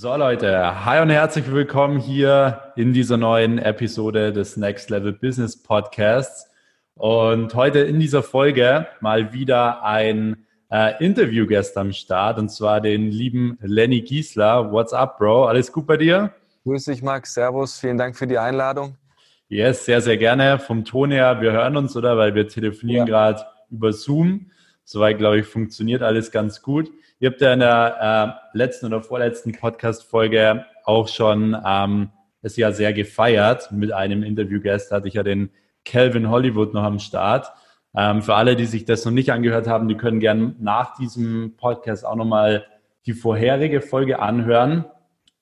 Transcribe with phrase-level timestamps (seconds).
[0.00, 5.60] So Leute, hi und herzlich willkommen hier in dieser neuen Episode des Next Level Business
[5.60, 6.48] Podcasts.
[6.94, 13.10] Und heute in dieser Folge mal wieder ein äh, Interviewgast am Start und zwar den
[13.10, 14.70] lieben Lenny Giesler.
[14.70, 15.46] What's up, Bro?
[15.46, 16.32] Alles gut bei dir?
[16.62, 17.34] Grüß dich, Max.
[17.34, 17.80] Servus.
[17.80, 18.96] Vielen Dank für die Einladung.
[19.48, 20.60] Yes, sehr, sehr gerne.
[20.60, 22.16] Vom Ton her, wir hören uns, oder?
[22.16, 23.12] Weil wir telefonieren ja.
[23.12, 24.52] gerade über Zoom.
[24.84, 26.88] Soweit, glaube ich, funktioniert alles ganz gut.
[27.20, 32.10] Ihr habt ja in der äh, letzten oder vorletzten Podcast-Folge auch schon ähm,
[32.42, 33.72] es ja sehr gefeiert.
[33.72, 35.50] Mit einem Interviewgast hatte ich ja den
[35.84, 37.50] Calvin Hollywood noch am Start.
[37.96, 41.56] Ähm, für alle, die sich das noch nicht angehört haben, die können gerne nach diesem
[41.56, 42.66] Podcast auch nochmal
[43.04, 44.84] die vorherige Folge anhören.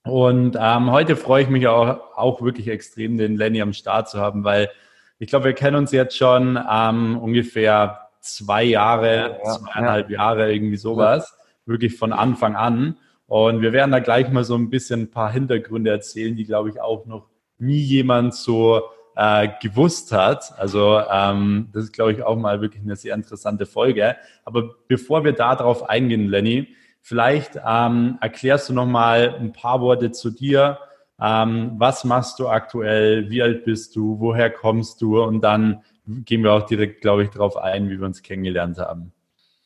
[0.02, 4.18] Und ähm, heute freue ich mich auch, auch wirklich extrem, den Lenny am Start zu
[4.18, 4.70] haben, weil
[5.18, 10.16] ich glaube, wir kennen uns jetzt schon ähm, ungefähr zwei Jahre, ja, zweieinhalb ja.
[10.16, 12.96] Jahre, irgendwie sowas wirklich von Anfang an.
[13.26, 16.70] Und wir werden da gleich mal so ein bisschen ein paar Hintergründe erzählen, die, glaube
[16.70, 18.82] ich, auch noch nie jemand so
[19.16, 20.52] äh, gewusst hat.
[20.58, 24.16] Also ähm, das ist, glaube ich, auch mal wirklich eine sehr interessante Folge.
[24.45, 26.68] Aber bevor wir da drauf eingehen, Lenny,
[27.00, 30.78] vielleicht ähm, erklärst du noch mal ein paar Worte zu dir.
[31.20, 33.30] Ähm, was machst du aktuell?
[33.30, 34.20] Wie alt bist du?
[34.20, 35.23] Woher kommst du?
[35.23, 39.12] Und dann gehen wir auch direkt, glaube ich, darauf ein, wie wir uns kennengelernt haben.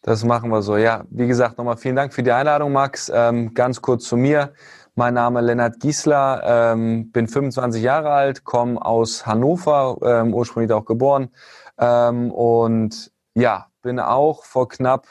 [0.03, 0.77] Das machen wir so.
[0.79, 3.11] Ja, wie gesagt, nochmal vielen Dank für die Einladung, Max.
[3.15, 4.55] Ähm, ganz kurz zu mir.
[4.95, 10.85] Mein Name Lennart Giesler, ähm, bin 25 Jahre alt, komme aus Hannover, ähm, ursprünglich auch
[10.85, 11.31] geboren.
[11.79, 15.07] Ähm, und ja, bin auch vor knapp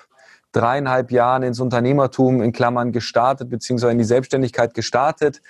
[0.51, 5.41] dreieinhalb Jahren ins Unternehmertum in Klammern gestartet, beziehungsweise in die Selbstständigkeit gestartet.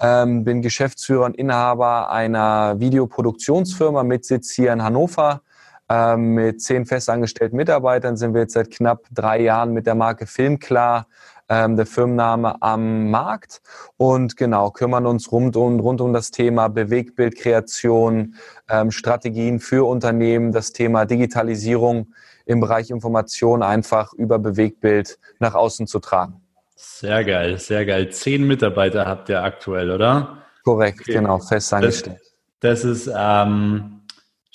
[0.00, 5.42] Ähm, bin Geschäftsführer und Inhaber einer Videoproduktionsfirma mit Sitz hier in Hannover.
[5.90, 10.26] Ähm, mit zehn festangestellten Mitarbeitern sind wir jetzt seit knapp drei Jahren mit der Marke
[10.26, 11.06] Filmklar,
[11.48, 13.62] ähm, der Firmenname, am Markt
[13.96, 18.34] und genau kümmern uns rund um, rund um das Thema Bewegtbildkreation,
[18.68, 22.12] ähm, Strategien für Unternehmen, das Thema Digitalisierung
[22.44, 26.42] im Bereich Information einfach über Bewegtbild nach außen zu tragen.
[26.76, 28.10] Sehr geil, sehr geil.
[28.10, 30.42] Zehn Mitarbeiter habt ihr aktuell, oder?
[30.64, 31.14] Korrekt, okay.
[31.14, 32.20] genau, festangestellt.
[32.60, 33.97] Das, das ist ähm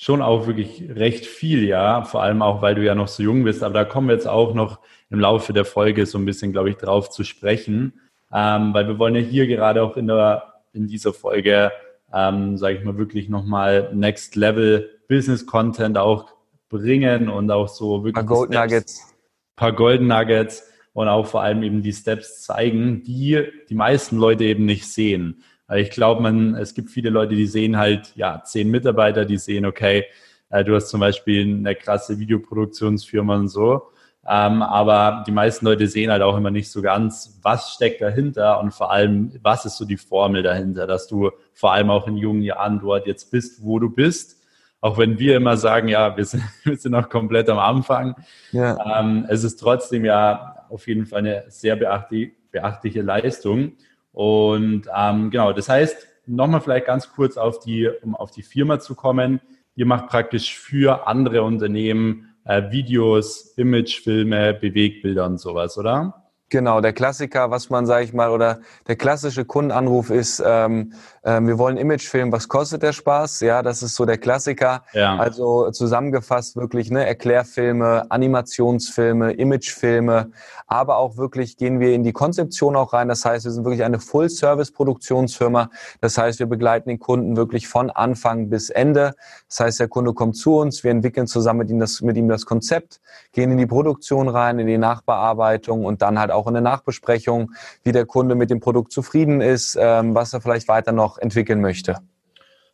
[0.04, 2.04] schon auch wirklich recht viel, ja.
[2.04, 3.64] Vor allem auch, weil du ja noch so jung bist.
[3.64, 6.70] Aber da kommen wir jetzt auch noch im Laufe der Folge so ein bisschen, glaube
[6.70, 8.02] ich, drauf zu sprechen.
[8.34, 11.72] Ähm, weil wir wollen ja hier gerade auch in, der, in dieser Folge,
[12.14, 16.34] ähm, sage ich mal, wirklich nochmal Next Level Business Content auch
[16.68, 18.18] bringen und auch so wirklich.
[18.18, 19.16] Ein paar Gold Nuggets.
[19.56, 24.44] paar Golden Nuggets und auch vor allem eben die Steps zeigen, die die meisten Leute
[24.44, 25.44] eben nicht sehen.
[25.76, 29.66] Ich glaube, man, es gibt viele Leute, die sehen halt, ja, zehn Mitarbeiter, die sehen,
[29.66, 30.06] okay,
[30.50, 33.90] äh, du hast zum Beispiel eine krasse Videoproduktionsfirma und so.
[34.26, 38.60] Ähm, aber die meisten Leute sehen halt auch immer nicht so ganz, was steckt dahinter
[38.62, 42.16] und vor allem, was ist so die Formel dahinter, dass du vor allem auch in
[42.16, 44.42] jungen Jahren dort jetzt bist, wo du bist.
[44.80, 48.16] Auch wenn wir immer sagen, ja, wir sind, wir sind noch komplett am Anfang.
[48.52, 49.00] Ja.
[49.00, 53.74] Ähm, es ist trotzdem ja auf jeden Fall eine sehr beachtliche Leistung.
[54.14, 58.80] Und ähm, genau, das heißt, nochmal vielleicht ganz kurz auf die, um auf die Firma
[58.80, 59.42] zu kommen.
[59.76, 66.23] Ihr macht praktisch für andere Unternehmen äh, Videos, Imagefilme, Bewegbilder und sowas, oder?
[66.54, 70.94] Genau, der Klassiker, was man, sage ich mal, oder der klassische Kundenanruf ist, ähm,
[71.24, 73.40] äh, wir wollen Imagefilm, was kostet der Spaß?
[73.40, 74.84] Ja, das ist so der Klassiker.
[74.94, 75.18] Ja.
[75.18, 80.30] Also zusammengefasst wirklich ne, Erklärfilme, Animationsfilme, Imagefilme,
[80.68, 83.08] aber auch wirklich gehen wir in die Konzeption auch rein.
[83.08, 85.72] Das heißt, wir sind wirklich eine Full-Service-Produktionsfirma.
[86.02, 89.16] Das heißt, wir begleiten den Kunden wirklich von Anfang bis Ende.
[89.50, 92.28] Das heißt, der Kunde kommt zu uns, wir entwickeln zusammen mit ihm das, mit ihm
[92.28, 96.54] das Konzept, gehen in die Produktion rein, in die Nachbearbeitung und dann halt auch in
[96.54, 97.52] der Nachbesprechung,
[97.84, 101.62] wie der Kunde mit dem Produkt zufrieden ist, ähm, was er vielleicht weiter noch entwickeln
[101.62, 101.98] möchte.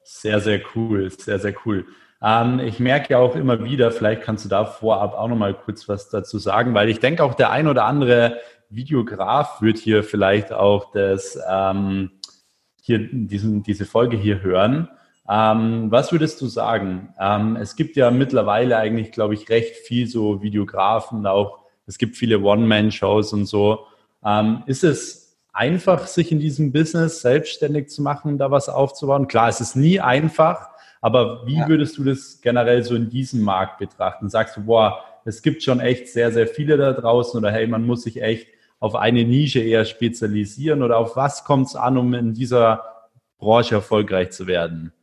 [0.03, 1.85] Sehr, sehr cool, sehr, sehr cool.
[2.21, 5.53] Ähm, ich merke ja auch immer wieder, vielleicht kannst du da vorab auch noch mal
[5.53, 8.37] kurz was dazu sagen, weil ich denke auch der ein oder andere
[8.69, 12.11] Videograf wird hier vielleicht auch das, ähm,
[12.81, 14.89] hier diesen, diese Folge hier hören.
[15.29, 17.13] Ähm, was würdest du sagen?
[17.19, 21.58] Ähm, es gibt ja mittlerweile eigentlich, glaube ich, recht viel so Videografen, auch
[21.89, 23.87] es gibt viele One-Man-Shows und so.
[24.23, 29.27] Ähm, ist es einfach, sich in diesem Business selbstständig zu machen, da was aufzubauen?
[29.27, 30.69] Klar, es ist nie einfach,
[31.01, 31.67] aber wie ja.
[31.67, 34.29] würdest du das generell so in diesem Markt betrachten?
[34.29, 37.87] Sagst du, boah, es gibt schon echt sehr, sehr viele da draußen oder hey, man
[37.87, 38.47] muss sich echt
[38.79, 42.83] auf eine Nische eher spezialisieren oder auf was kommt es an, um in dieser
[43.39, 44.93] Branche erfolgreich zu werden?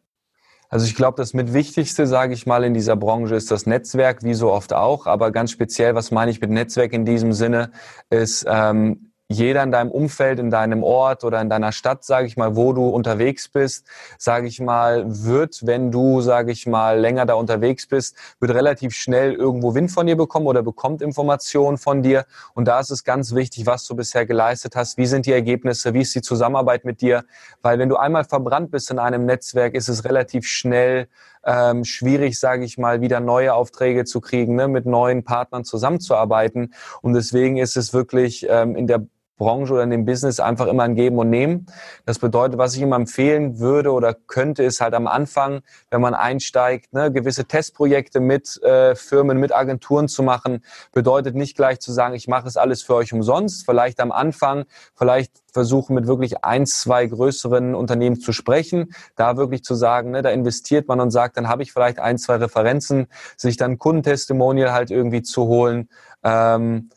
[0.69, 4.23] Also ich glaube, das mit Wichtigste, sage ich mal, in dieser Branche ist das Netzwerk,
[4.23, 5.07] wie so oft auch.
[5.07, 7.71] Aber ganz speziell, was meine ich mit Netzwerk in diesem Sinne,
[8.11, 12.37] ist, ähm, jeder in deinem Umfeld, in deinem Ort oder in deiner Stadt, sage ich
[12.37, 13.87] mal, wo du unterwegs bist,
[14.19, 18.95] sage ich mal, wird, wenn du, sage ich mal, länger da unterwegs bist, wird relativ
[18.95, 22.25] schnell irgendwo Wind von dir bekommen oder bekommt Informationen von dir.
[22.55, 24.97] Und da ist es ganz wichtig, was du bisher geleistet hast.
[24.97, 25.93] Wie sind die Ergebnisse?
[25.93, 27.25] Wie ist die Zusammenarbeit mit dir?
[27.63, 31.09] Weil wenn du einmal verbrannt bist in einem Netzwerk, ist es relativ schnell
[31.45, 36.75] ähm, schwierig, sage ich mal, wieder neue Aufträge zu kriegen, ne, mit neuen Partnern zusammenzuarbeiten.
[37.03, 39.07] Und deswegen ist es wirklich ähm, in der
[39.37, 41.67] Branche oder in dem Business einfach immer ein Geben und Nehmen.
[42.05, 45.61] Das bedeutet, was ich ihm empfehlen würde oder könnte, ist halt am Anfang,
[45.91, 50.65] wenn man einsteigt, ne, gewisse Testprojekte mit äh, Firmen, mit Agenturen zu machen.
[50.93, 53.65] Bedeutet nicht gleich zu sagen, ich mache es alles für euch umsonst.
[53.67, 59.65] Vielleicht am Anfang, vielleicht versuchen mit wirklich ein, zwei größeren Unternehmen zu sprechen, da wirklich
[59.65, 63.07] zu sagen, ne, da investiert man und sagt, dann habe ich vielleicht ein, zwei Referenzen,
[63.37, 65.89] sich dann Kundentestimonial halt irgendwie zu holen.
[66.23, 66.91] Ähm,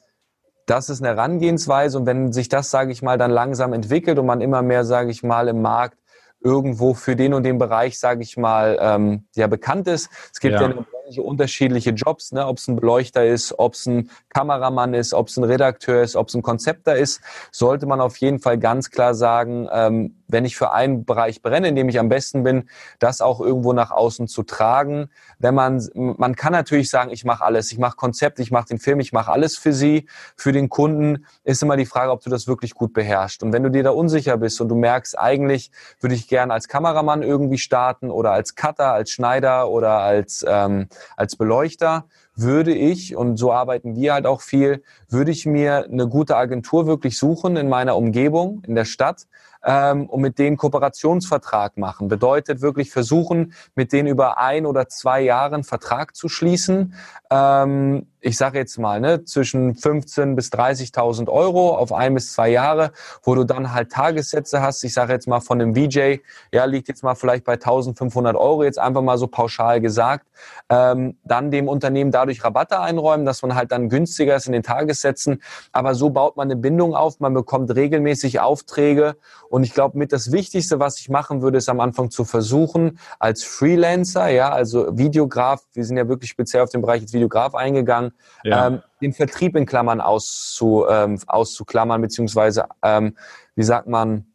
[0.69, 4.25] das ist eine Herangehensweise und wenn sich das, sage ich mal, dann langsam entwickelt und
[4.25, 5.97] man immer mehr, sage ich mal, im Markt
[6.41, 10.09] irgendwo für den und den Bereich, sage ich mal, ähm, ja bekannt ist.
[10.31, 12.45] Es gibt ja, ja Branche unterschiedliche Jobs, ne?
[12.45, 16.15] ob es ein Beleuchter ist, ob es ein Kameramann ist, ob es ein Redakteur ist,
[16.15, 17.21] ob es ein Konzepter ist,
[17.51, 21.69] sollte man auf jeden Fall ganz klar sagen, ähm, wenn ich für einen Bereich brenne,
[21.69, 22.69] in dem ich am besten bin,
[22.99, 25.09] das auch irgendwo nach außen zu tragen.
[25.39, 28.79] Wenn man, man kann natürlich sagen, ich mache alles, ich mache Konzept, ich mache den
[28.79, 32.29] Film, ich mache alles für Sie, für den Kunden, ist immer die Frage, ob du
[32.29, 33.41] das wirklich gut beherrschst.
[33.41, 36.67] Und wenn du dir da unsicher bist und du merkst, eigentlich würde ich gerne als
[36.67, 42.05] Kameramann irgendwie starten oder als Cutter, als Schneider oder als, ähm, als Beleuchter,
[42.35, 46.87] würde ich, und so arbeiten wir halt auch viel, würde ich mir eine gute Agentur
[46.87, 49.27] wirklich suchen in meiner Umgebung, in der Stadt,
[49.63, 52.07] ähm, und mit denen Kooperationsvertrag machen.
[52.07, 56.93] Bedeutet wirklich versuchen, mit denen über ein oder zwei Jahren Vertrag zu schließen.
[57.29, 62.49] Ähm, ich sage jetzt mal, ne, zwischen 15 bis 30.000 Euro auf ein bis zwei
[62.49, 62.91] Jahre,
[63.23, 64.83] wo du dann halt Tagessätze hast.
[64.83, 66.19] Ich sage jetzt mal von einem VJ,
[66.51, 70.27] ja, liegt jetzt mal vielleicht bei 1.500 Euro, jetzt einfach mal so pauschal gesagt.
[70.69, 74.63] Ähm, dann dem Unternehmen dadurch Rabatte einräumen, dass man halt dann günstiger ist in den
[74.63, 75.41] Tagessätzen.
[75.71, 79.15] Aber so baut man eine Bindung auf, man bekommt regelmäßig Aufträge.
[79.49, 82.99] Und ich glaube, mit das Wichtigste, was ich machen würde, ist am Anfang zu versuchen,
[83.17, 87.55] als Freelancer, ja, also Videograf, wir sind ja wirklich speziell auf den Bereich als Videograf
[87.55, 88.08] eingegangen,
[88.43, 88.67] ja.
[88.67, 93.15] ähm, den Vertrieb in Klammern auszu, ähm, auszuklammern, beziehungsweise, ähm,
[93.55, 94.25] wie sagt man,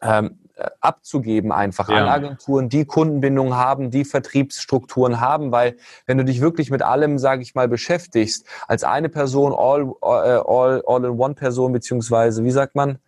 [0.00, 1.96] ähm, äh, abzugeben einfach ja.
[1.96, 5.76] an Agenturen, die Kundenbindung haben, die Vertriebsstrukturen haben, weil
[6.06, 10.42] wenn du dich wirklich mit allem, sage ich mal, beschäftigst, als eine Person, all, all,
[10.46, 12.98] all, all in one Person, beziehungsweise, wie sagt man,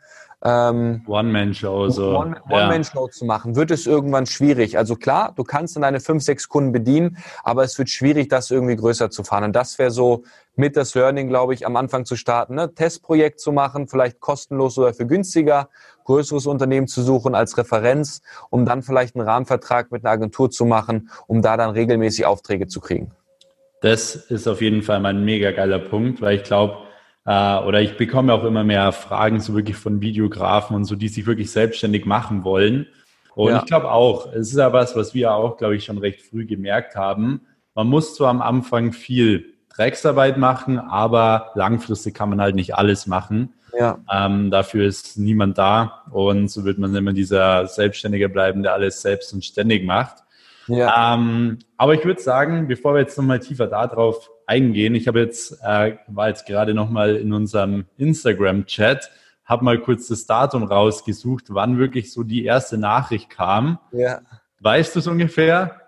[0.44, 2.18] ähm, One-Man-Show so.
[2.18, 3.10] One-Man-Show ja.
[3.10, 4.76] zu machen, wird es irgendwann schwierig.
[4.76, 8.50] Also klar, du kannst dann deine fünf, sechs Kunden bedienen, aber es wird schwierig, das
[8.50, 9.44] irgendwie größer zu fahren.
[9.44, 10.24] Und das wäre so
[10.54, 12.74] mit das Learning, glaube ich, am Anfang zu starten, ne?
[12.74, 15.70] Testprojekt zu machen, vielleicht kostenlos oder für günstiger,
[16.04, 18.20] größeres Unternehmen zu suchen als Referenz,
[18.50, 22.66] um dann vielleicht einen Rahmenvertrag mit einer Agentur zu machen, um da dann regelmäßig Aufträge
[22.66, 23.10] zu kriegen.
[23.80, 26.76] Das ist auf jeden Fall mein mega geiler Punkt, weil ich glaube,
[27.26, 31.08] äh, oder ich bekomme auch immer mehr Fragen so wirklich von Videografen und so, die
[31.08, 32.86] sich wirklich selbstständig machen wollen.
[33.34, 33.58] Und ja.
[33.58, 36.46] ich glaube auch, es ist ja was, was wir auch, glaube ich, schon recht früh
[36.46, 37.40] gemerkt haben.
[37.74, 43.06] Man muss zwar am Anfang viel Drecksarbeit machen, aber langfristig kann man halt nicht alles
[43.06, 43.54] machen.
[43.76, 43.98] Ja.
[44.12, 49.02] Ähm, dafür ist niemand da und so wird man immer dieser Selbstständige bleiben, der alles
[49.02, 50.18] selbst und ständig macht.
[50.66, 51.14] Ja.
[51.14, 55.58] Ähm, aber ich würde sagen, bevor wir jetzt nochmal tiefer darauf eingehen, ich habe jetzt,
[55.62, 59.10] äh, war jetzt gerade nochmal in unserem Instagram-Chat,
[59.44, 63.78] habe mal kurz das Datum rausgesucht, wann wirklich so die erste Nachricht kam.
[63.92, 64.20] Ja.
[64.60, 65.80] Weißt du es ungefähr?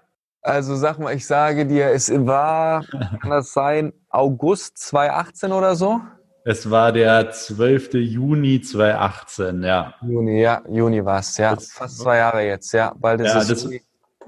[0.43, 2.85] Also sag mal, ich sage dir, es war,
[3.21, 6.01] kann das sein, August 2018 oder so?
[6.45, 7.95] Es war der 12.
[7.95, 9.95] Juni 2018, ja.
[10.03, 11.57] Juni, ja, Juni war es, ja.
[11.57, 12.95] Das, Fast zwei Jahre jetzt, ja.
[12.97, 13.69] Bald ist ja, es das,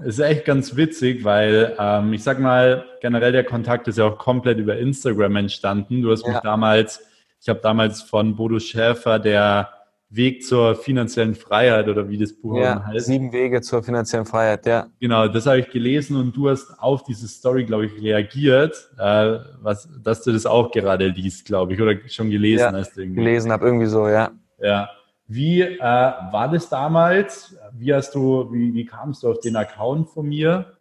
[0.04, 4.18] ist echt ganz witzig, weil ähm, ich sag mal, generell der Kontakt ist ja auch
[4.18, 6.02] komplett über Instagram entstanden.
[6.02, 6.32] Du hast ja.
[6.32, 7.02] mich damals,
[7.40, 9.70] ich habe damals von Bodo Schäfer, der
[10.10, 13.06] Weg zur finanziellen Freiheit oder wie das Buch ja, heißt.
[13.06, 14.86] Sieben Wege zur finanziellen Freiheit, ja.
[15.00, 19.38] Genau, das habe ich gelesen und du hast auf diese Story, glaube ich, reagiert, äh,
[19.60, 22.96] was, dass du das auch gerade liest, glaube ich, oder schon gelesen ja, hast.
[22.96, 23.16] Irgendwie.
[23.16, 24.30] Gelesen habe irgendwie so, ja.
[24.62, 24.88] Ja.
[25.30, 27.54] Wie äh, war das damals?
[27.72, 30.78] Wie hast du, wie, wie kamst du auf den Account von mir?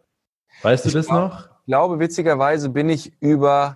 [0.62, 1.46] Weißt du ich das glaub, noch?
[1.46, 3.76] Ich glaube, witzigerweise bin ich über,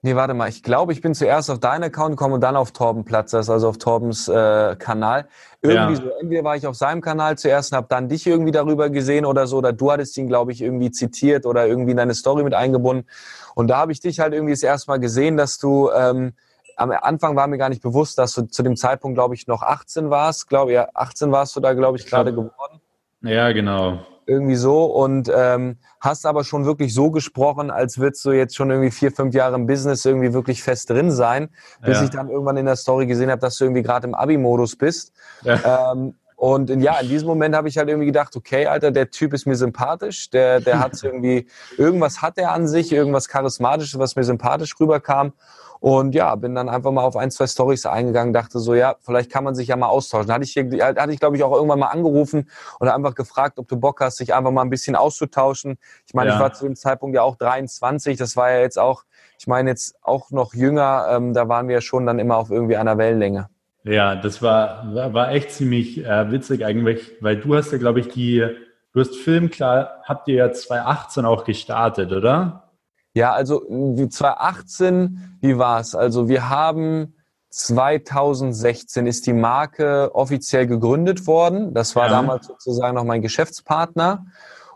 [0.00, 2.72] nee, warte mal, ich glaube, ich bin zuerst auf deinen Account gekommen und dann auf
[2.72, 5.28] Torben Platz, also auf Torbens äh, Kanal.
[5.60, 6.00] Irgendwie ja.
[6.00, 9.26] so, entweder war ich auf seinem Kanal zuerst und habe dann dich irgendwie darüber gesehen
[9.26, 12.44] oder so, oder du hattest ihn, glaube ich, irgendwie zitiert oder irgendwie in deine Story
[12.44, 13.06] mit eingebunden.
[13.54, 16.32] Und da habe ich dich halt irgendwie das erste Mal gesehen, dass du ähm,
[16.78, 19.62] am Anfang war mir gar nicht bewusst, dass du zu dem Zeitpunkt, glaube ich, noch
[19.62, 20.48] 18 warst.
[20.48, 22.80] Glaube ja, 18 warst du da, glaube ich, gerade geworden.
[23.22, 23.98] Ja, genau.
[24.26, 28.70] Irgendwie so und ähm, hast aber schon wirklich so gesprochen, als würdest du jetzt schon
[28.70, 31.48] irgendwie vier, fünf Jahre im Business irgendwie wirklich fest drin sein,
[31.80, 32.04] bis ja.
[32.04, 35.12] ich dann irgendwann in der Story gesehen habe, dass du irgendwie gerade im Abi-Modus bist.
[35.42, 35.92] Ja.
[35.92, 39.34] Ähm, und ja, in diesem Moment habe ich halt irgendwie gedacht, okay, Alter, der Typ
[39.34, 44.14] ist mir sympathisch, der, der hat irgendwie, irgendwas hat er an sich, irgendwas Charismatisches, was
[44.14, 45.32] mir sympathisch rüberkam.
[45.80, 49.30] Und ja, bin dann einfach mal auf ein, zwei Stories eingegangen, dachte so, ja, vielleicht
[49.30, 50.32] kann man sich ja mal austauschen.
[50.32, 53.76] Hatte ich, hatte ich glaube ich, auch irgendwann mal angerufen und einfach gefragt, ob du
[53.76, 55.78] Bock hast, sich einfach mal ein bisschen auszutauschen.
[56.06, 56.36] Ich meine, ja.
[56.36, 59.04] ich war zu dem Zeitpunkt ja auch 23, das war ja jetzt auch,
[59.38, 62.50] ich meine, jetzt auch noch jünger, ähm, da waren wir ja schon dann immer auf
[62.50, 63.48] irgendwie einer Wellenlänge.
[63.84, 68.08] Ja, das war, war echt ziemlich äh, witzig eigentlich, weil du hast ja, glaube ich,
[68.08, 68.44] die,
[68.92, 72.67] du hast Film, klar, habt ihr ja 2018 auch gestartet, oder?
[73.18, 75.96] Ja, also 2018, wie war's?
[75.96, 77.14] Also wir haben
[77.50, 81.74] 2016 ist die Marke offiziell gegründet worden.
[81.74, 82.12] Das war ja.
[82.12, 84.26] damals sozusagen noch mein Geschäftspartner.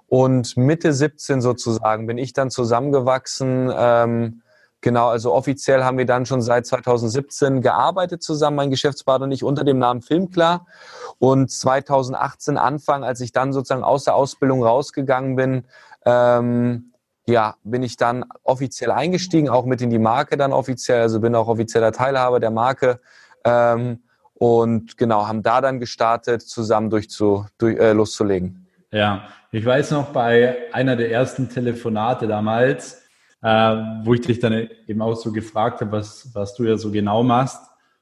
[0.09, 3.73] Und Mitte 17 sozusagen bin ich dann zusammengewachsen.
[3.73, 4.43] Ähm,
[4.81, 9.45] genau, also offiziell haben wir dann schon seit 2017 gearbeitet zusammen, mein Geschäftspartner und ich,
[9.45, 10.67] unter dem Namen Filmklar.
[11.21, 15.65] Und 2018 Anfang, als ich dann sozusagen aus der Ausbildung rausgegangen bin,
[16.05, 16.92] ähm,
[17.27, 21.35] ja, bin ich dann offiziell eingestiegen, auch mit in die Marke dann offiziell, also bin
[21.35, 23.01] auch offizieller Teilhaber der Marke.
[23.45, 24.01] Ähm,
[24.35, 28.67] und genau, haben da dann gestartet, zusammen durchzu, durch, äh, loszulegen.
[28.91, 33.03] Ja, ich weiß noch bei einer der ersten Telefonate damals,
[33.41, 33.49] äh,
[34.03, 37.23] wo ich dich dann eben auch so gefragt habe, was, was du ja so genau
[37.23, 37.61] machst.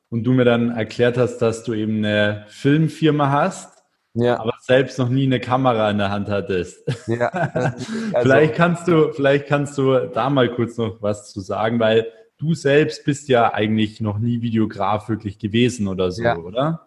[0.08, 3.79] Und du mir dann erklärt hast, dass du eben eine Filmfirma hast
[4.14, 4.40] ja.
[4.40, 6.82] aber selbst noch nie eine Kamera in der Hand hattest.
[7.06, 7.30] Ja.
[8.12, 12.06] Also, vielleicht kannst du, vielleicht kannst du da mal kurz noch was zu sagen, weil
[12.38, 16.36] du selbst bist ja eigentlich noch nie Videograf wirklich gewesen oder so, ja.
[16.36, 16.86] oder?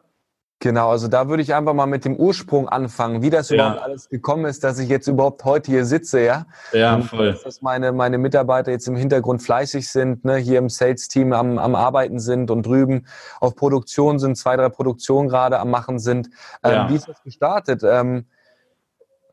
[0.63, 3.55] Genau, also da würde ich einfach mal mit dem Ursprung anfangen, wie das ja.
[3.55, 6.45] überhaupt alles gekommen ist, dass ich jetzt überhaupt heute hier sitze, ja.
[6.71, 7.37] Ja, und voll.
[7.43, 11.75] Dass meine, meine Mitarbeiter jetzt im Hintergrund fleißig sind, ne, hier im Sales-Team am, am
[11.75, 13.07] Arbeiten sind und drüben
[13.41, 16.29] auf Produktion sind, zwei, drei Produktionen gerade am Machen sind.
[16.63, 16.89] Ähm, ja.
[16.89, 17.83] Wie ist das gestartet?
[17.83, 18.27] Ähm,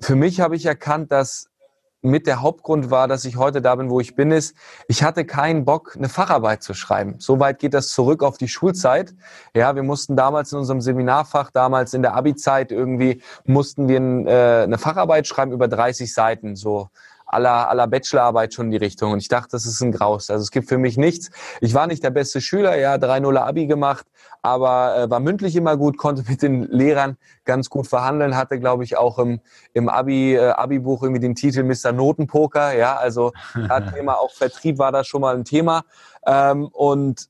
[0.01, 1.50] für mich habe ich erkannt, dass
[2.03, 4.55] mit der Hauptgrund war, dass ich heute da bin, wo ich bin, ist,
[4.89, 7.17] ich hatte keinen Bock, eine Facharbeit zu schreiben.
[7.19, 9.15] Soweit geht das zurück auf die Schulzeit.
[9.55, 14.63] Ja, wir mussten damals in unserem Seminarfach, damals in der Abi-Zeit irgendwie, mussten wir äh,
[14.65, 16.89] eine Facharbeit schreiben über 30 Seiten, so
[17.31, 19.13] aller, aller Bachelorarbeit schon in die Richtung.
[19.13, 20.31] Und ich dachte, das ist ein Graus.
[20.31, 21.31] Also es gibt für mich nichts.
[21.61, 24.07] Ich war nicht der beste Schüler, ja, 3-0 Abi gemacht,
[24.43, 28.85] aber äh, war mündlich immer gut, konnte mit den Lehrern ganz gut verhandeln, hatte, glaube
[28.85, 29.41] ich, auch im,
[29.73, 31.93] im Abi, äh, Abi-Buch irgendwie den Titel Mr.
[31.93, 33.33] Notenpoker, ja, also
[33.69, 35.85] hat Thema auch Vertrieb war da schon mal ein Thema.
[36.27, 37.29] Ähm, und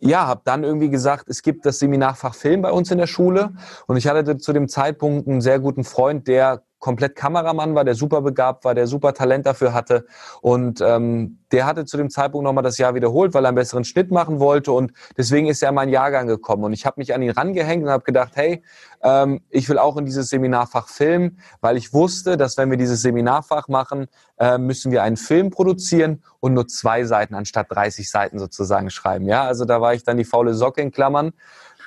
[0.00, 3.52] ja, habe dann irgendwie gesagt, es gibt das Seminarfach Film bei uns in der Schule
[3.86, 7.94] und ich hatte zu dem Zeitpunkt einen sehr guten Freund, der komplett Kameramann war, der
[7.94, 10.04] super begabt war, der super Talent dafür hatte.
[10.40, 13.84] Und ähm, der hatte zu dem Zeitpunkt nochmal das Jahr wiederholt, weil er einen besseren
[13.84, 14.72] Schnitt machen wollte.
[14.72, 16.64] Und deswegen ist er in meinen Jahrgang gekommen.
[16.64, 18.64] Und ich habe mich an ihn rangehängt und habe gedacht, hey,
[19.02, 23.00] ähm, ich will auch in dieses Seminarfach filmen, weil ich wusste, dass wenn wir dieses
[23.00, 24.08] Seminarfach machen,
[24.38, 29.26] äh, müssen wir einen Film produzieren und nur zwei Seiten anstatt 30 Seiten sozusagen schreiben.
[29.26, 31.32] Ja, also da war ich dann die faule Socke in Klammern.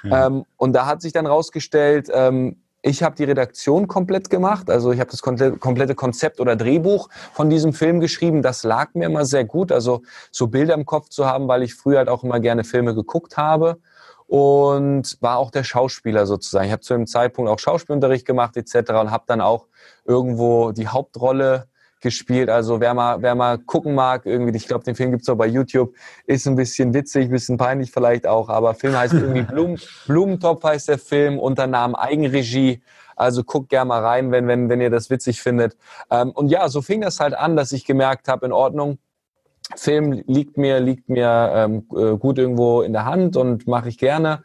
[0.04, 0.28] Ja.
[0.28, 4.92] Ähm, und da hat sich dann rausgestellt, ähm, ich habe die Redaktion komplett gemacht, also
[4.92, 8.44] ich habe das komplette Konzept oder Drehbuch von diesem Film geschrieben.
[8.44, 11.74] Das lag mir immer sehr gut, also so Bilder im Kopf zu haben, weil ich
[11.74, 13.80] früher halt auch immer gerne Filme geguckt habe
[14.28, 16.68] und war auch der Schauspieler sozusagen.
[16.68, 18.92] Ich habe zu dem Zeitpunkt auch Schauspielunterricht gemacht etc.
[18.92, 19.66] und habe dann auch
[20.06, 21.68] irgendwo die Hauptrolle
[22.02, 22.50] gespielt.
[22.50, 25.48] Also wer mal, wer mal gucken mag, irgendwie, ich glaube, den Film gibt's auch bei
[25.48, 25.94] YouTube,
[26.26, 30.64] ist ein bisschen witzig, ein bisschen peinlich vielleicht auch, aber Film heißt irgendwie Blumen, Blumentopf
[30.64, 32.82] heißt der Film, unter Namen Eigenregie.
[33.16, 35.78] Also guckt gerne mal rein, wenn, wenn, wenn ihr das witzig findet.
[36.12, 38.98] Ähm, und ja, so fing das halt an, dass ich gemerkt habe, in Ordnung,
[39.76, 43.98] Film liegt mir, liegt mir ähm, äh, gut irgendwo in der Hand und mache ich
[43.98, 44.44] gerne.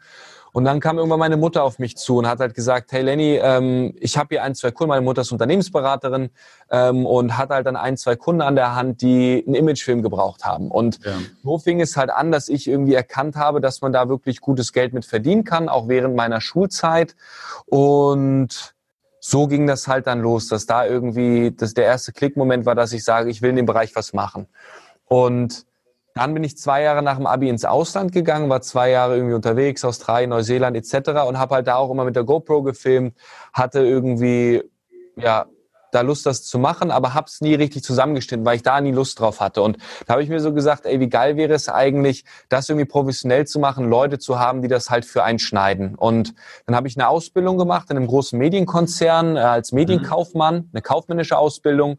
[0.53, 3.39] Und dann kam irgendwann meine Mutter auf mich zu und hat halt gesagt, hey Lenny,
[3.41, 6.29] ähm, ich habe hier ein, zwei Kunden, meine Mutter ist Unternehmensberaterin
[6.69, 10.43] ähm, und hat halt dann ein, zwei Kunden an der Hand, die einen Imagefilm gebraucht
[10.43, 10.69] haben.
[10.69, 11.13] Und ja.
[11.43, 14.73] so fing es halt an, dass ich irgendwie erkannt habe, dass man da wirklich gutes
[14.73, 17.15] Geld mit verdienen kann, auch während meiner Schulzeit.
[17.65, 18.75] Und
[19.21, 22.91] so ging das halt dann los, dass da irgendwie, dass der erste Klickmoment war, dass
[22.91, 24.47] ich sage, ich will in dem Bereich was machen.
[25.05, 25.65] Und
[26.13, 29.35] dann bin ich zwei Jahre nach dem Abi ins Ausland gegangen, war zwei Jahre irgendwie
[29.35, 31.09] unterwegs, Australien, Neuseeland etc.
[31.27, 33.15] und habe halt da auch immer mit der GoPro gefilmt,
[33.53, 34.63] hatte irgendwie
[35.15, 35.45] ja
[35.91, 38.91] da Lust, das zu machen, aber habe es nie richtig zusammengestimmt, weil ich da nie
[38.91, 39.61] Lust drauf hatte.
[39.61, 42.85] Und da habe ich mir so gesagt, ey, wie geil wäre es eigentlich, das irgendwie
[42.87, 45.95] professionell zu machen, Leute zu haben, die das halt für einen schneiden.
[45.95, 46.33] Und
[46.65, 51.37] dann habe ich eine Ausbildung gemacht in einem großen Medienkonzern äh, als Medienkaufmann, eine kaufmännische
[51.37, 51.97] Ausbildung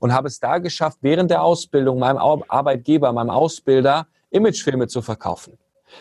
[0.00, 5.58] und habe es da geschafft, während der Ausbildung meinem Arbeitgeber, meinem Ausbilder, Imagefilme zu verkaufen.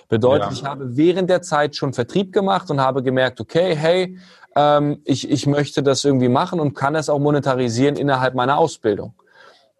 [0.08, 0.52] Bedeutet, ja.
[0.52, 4.18] ich habe während der Zeit schon Vertrieb gemacht und habe gemerkt, okay, hey,
[4.56, 9.14] ähm, ich, ich möchte das irgendwie machen und kann es auch monetarisieren innerhalb meiner Ausbildung.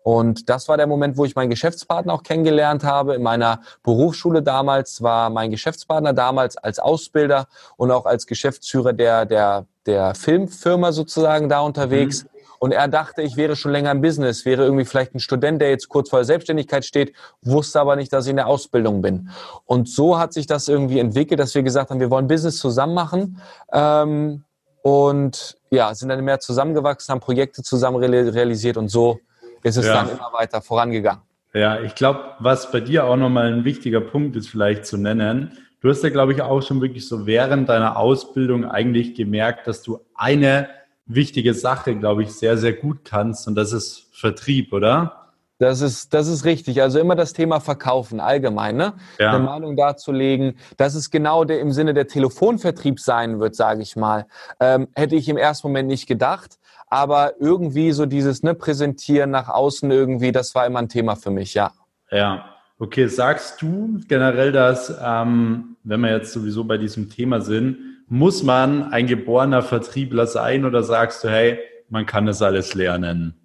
[0.02, 3.16] Und das war der Moment, wo ich meinen Geschäftspartner auch kennengelernt habe.
[3.16, 9.26] In meiner Berufsschule damals war mein Geschäftspartner damals als Ausbilder und auch als Geschäftsführer der,
[9.26, 12.24] der, der Filmfirma sozusagen da unterwegs.
[12.24, 12.29] Mhm.
[12.60, 15.70] Und er dachte, ich wäre schon länger im Business, wäre irgendwie vielleicht ein Student, der
[15.70, 19.30] jetzt kurz vor der Selbstständigkeit steht, wusste aber nicht, dass ich in der Ausbildung bin.
[19.66, 22.94] Und so hat sich das irgendwie entwickelt, dass wir gesagt haben, wir wollen Business zusammen
[22.94, 23.42] machen.
[23.72, 24.44] Ähm,
[24.82, 29.20] und ja, sind dann mehr zusammengewachsen, haben Projekte zusammen realisiert und so
[29.64, 29.94] ist es ja.
[29.94, 31.22] dann immer weiter vorangegangen.
[31.54, 35.58] Ja, ich glaube, was bei dir auch nochmal ein wichtiger Punkt ist, vielleicht zu nennen,
[35.82, 39.82] du hast ja, glaube ich, auch schon wirklich so während deiner Ausbildung eigentlich gemerkt, dass
[39.82, 40.70] du eine
[41.10, 45.16] wichtige Sache, glaube ich, sehr, sehr gut kannst und das ist Vertrieb, oder?
[45.58, 46.82] Das ist, das ist richtig.
[46.82, 48.94] Also immer das Thema Verkaufen allgemein, ne?
[49.20, 49.34] Ja.
[49.34, 53.98] Eine Meinung darzulegen, dass es genau der, im Sinne der Telefonvertrieb sein wird, sage ich
[53.98, 54.26] mal,
[54.62, 56.60] ähm, hätte ich im ersten Moment nicht gedacht.
[56.88, 61.30] Aber irgendwie so dieses ne, Präsentieren nach außen irgendwie, das war immer ein Thema für
[61.30, 61.74] mich, ja.
[62.10, 62.46] Ja,
[62.80, 63.08] okay.
[63.08, 68.92] Sagst du generell, dass, ähm, wenn wir jetzt sowieso bei diesem Thema sind, muss man
[68.92, 73.36] ein geborener Vertriebler sein oder sagst du, hey, man kann das alles lernen?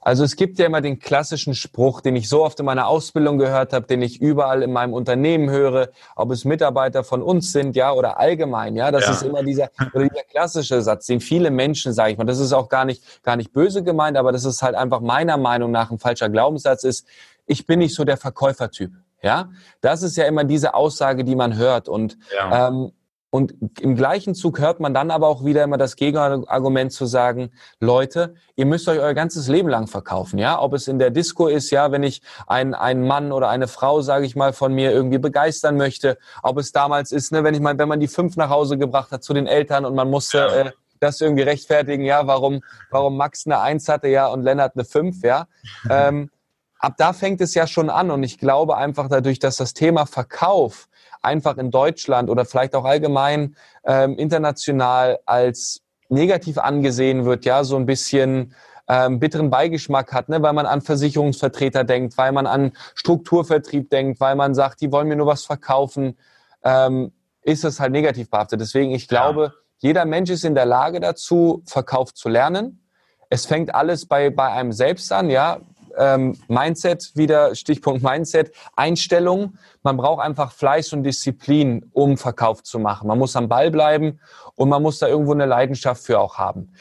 [0.00, 3.38] Also es gibt ja immer den klassischen Spruch, den ich so oft in meiner Ausbildung
[3.38, 7.74] gehört habe, den ich überall in meinem Unternehmen höre, ob es Mitarbeiter von uns sind,
[7.74, 8.92] ja, oder allgemein, ja.
[8.92, 9.10] Das ja.
[9.10, 12.52] ist immer dieser, oder dieser klassische Satz, den viele Menschen, sage ich mal, das ist
[12.52, 15.90] auch gar nicht, gar nicht böse gemeint, aber das ist halt einfach meiner Meinung nach
[15.90, 17.08] ein falscher Glaubenssatz ist,
[17.46, 18.92] ich bin nicht so der Verkäufertyp.
[19.22, 21.88] Ja, das ist ja immer diese Aussage, die man hört.
[21.88, 22.68] Und ja.
[22.68, 22.92] ähm,
[23.30, 27.50] und im gleichen Zug hört man dann aber auch wieder immer das Gegenargument zu sagen,
[27.80, 30.60] Leute, ihr müsst euch euer ganzes Leben lang verkaufen, ja?
[30.60, 34.00] Ob es in der Disco ist, ja, wenn ich einen, einen Mann oder eine Frau,
[34.00, 37.60] sage ich mal, von mir irgendwie begeistern möchte, ob es damals ist, ne, wenn ich
[37.60, 40.46] mal, wenn man die fünf nach Hause gebracht hat zu den Eltern und man musste
[40.46, 44.84] äh, das irgendwie rechtfertigen, ja, warum, warum Max eine Eins hatte, ja, und Lennart eine
[44.84, 45.46] Fünf, ja.
[45.90, 46.30] Ähm,
[46.78, 50.06] ab da fängt es ja schon an und ich glaube einfach dadurch, dass das Thema
[50.06, 50.88] Verkauf
[51.22, 57.76] einfach in Deutschland oder vielleicht auch allgemein ähm, international als negativ angesehen wird, ja, so
[57.76, 58.54] ein bisschen
[58.88, 64.20] ähm, bitteren Beigeschmack hat, ne, weil man an Versicherungsvertreter denkt, weil man an Strukturvertrieb denkt,
[64.20, 66.16] weil man sagt, die wollen mir nur was verkaufen,
[66.62, 68.60] ähm, ist es halt negativ behaftet.
[68.60, 69.52] Deswegen, ich glaube, ja.
[69.78, 72.80] jeder Mensch ist in der Lage dazu, Verkauf zu lernen.
[73.28, 75.60] Es fängt alles bei, bei einem selbst an, ja
[75.98, 79.58] ähm, Mindset, wieder Stichpunkt Mindset, Einstellung.
[79.82, 83.08] Man braucht einfach Fleiß und Disziplin, um Verkauf zu machen.
[83.08, 84.20] Man muss am Ball bleiben
[84.54, 86.72] und man muss da irgendwo eine Leidenschaft für auch haben.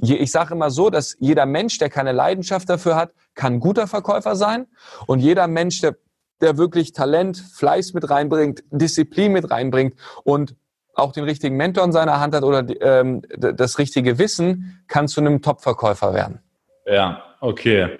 [0.00, 4.34] Ich sage immer so, dass jeder Mensch, der keine Leidenschaft dafür hat, kann guter Verkäufer
[4.34, 4.66] sein.
[5.06, 5.96] Und jeder Mensch, der,
[6.40, 10.56] der wirklich Talent, Fleiß mit reinbringt, Disziplin mit reinbringt und
[10.94, 15.20] auch den richtigen Mentor in seiner Hand hat oder ähm, das richtige Wissen, kann zu
[15.20, 16.40] einem Top-Verkäufer werden.
[16.86, 17.98] Ja, okay.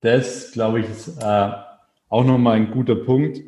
[0.00, 1.50] Das, glaube ich, ist äh,
[2.08, 3.40] auch nochmal ein guter Punkt.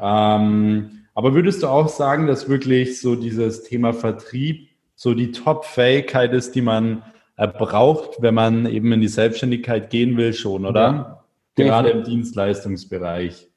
[0.00, 6.32] Ähm, aber würdest du auch sagen, dass wirklich so dieses Thema Vertrieb so die Top-Fähigkeit
[6.32, 7.02] ist, die man
[7.36, 11.24] äh, braucht, wenn man eben in die Selbstständigkeit gehen will, schon, oder?
[11.56, 13.48] Ja, Gerade im Dienstleistungsbereich.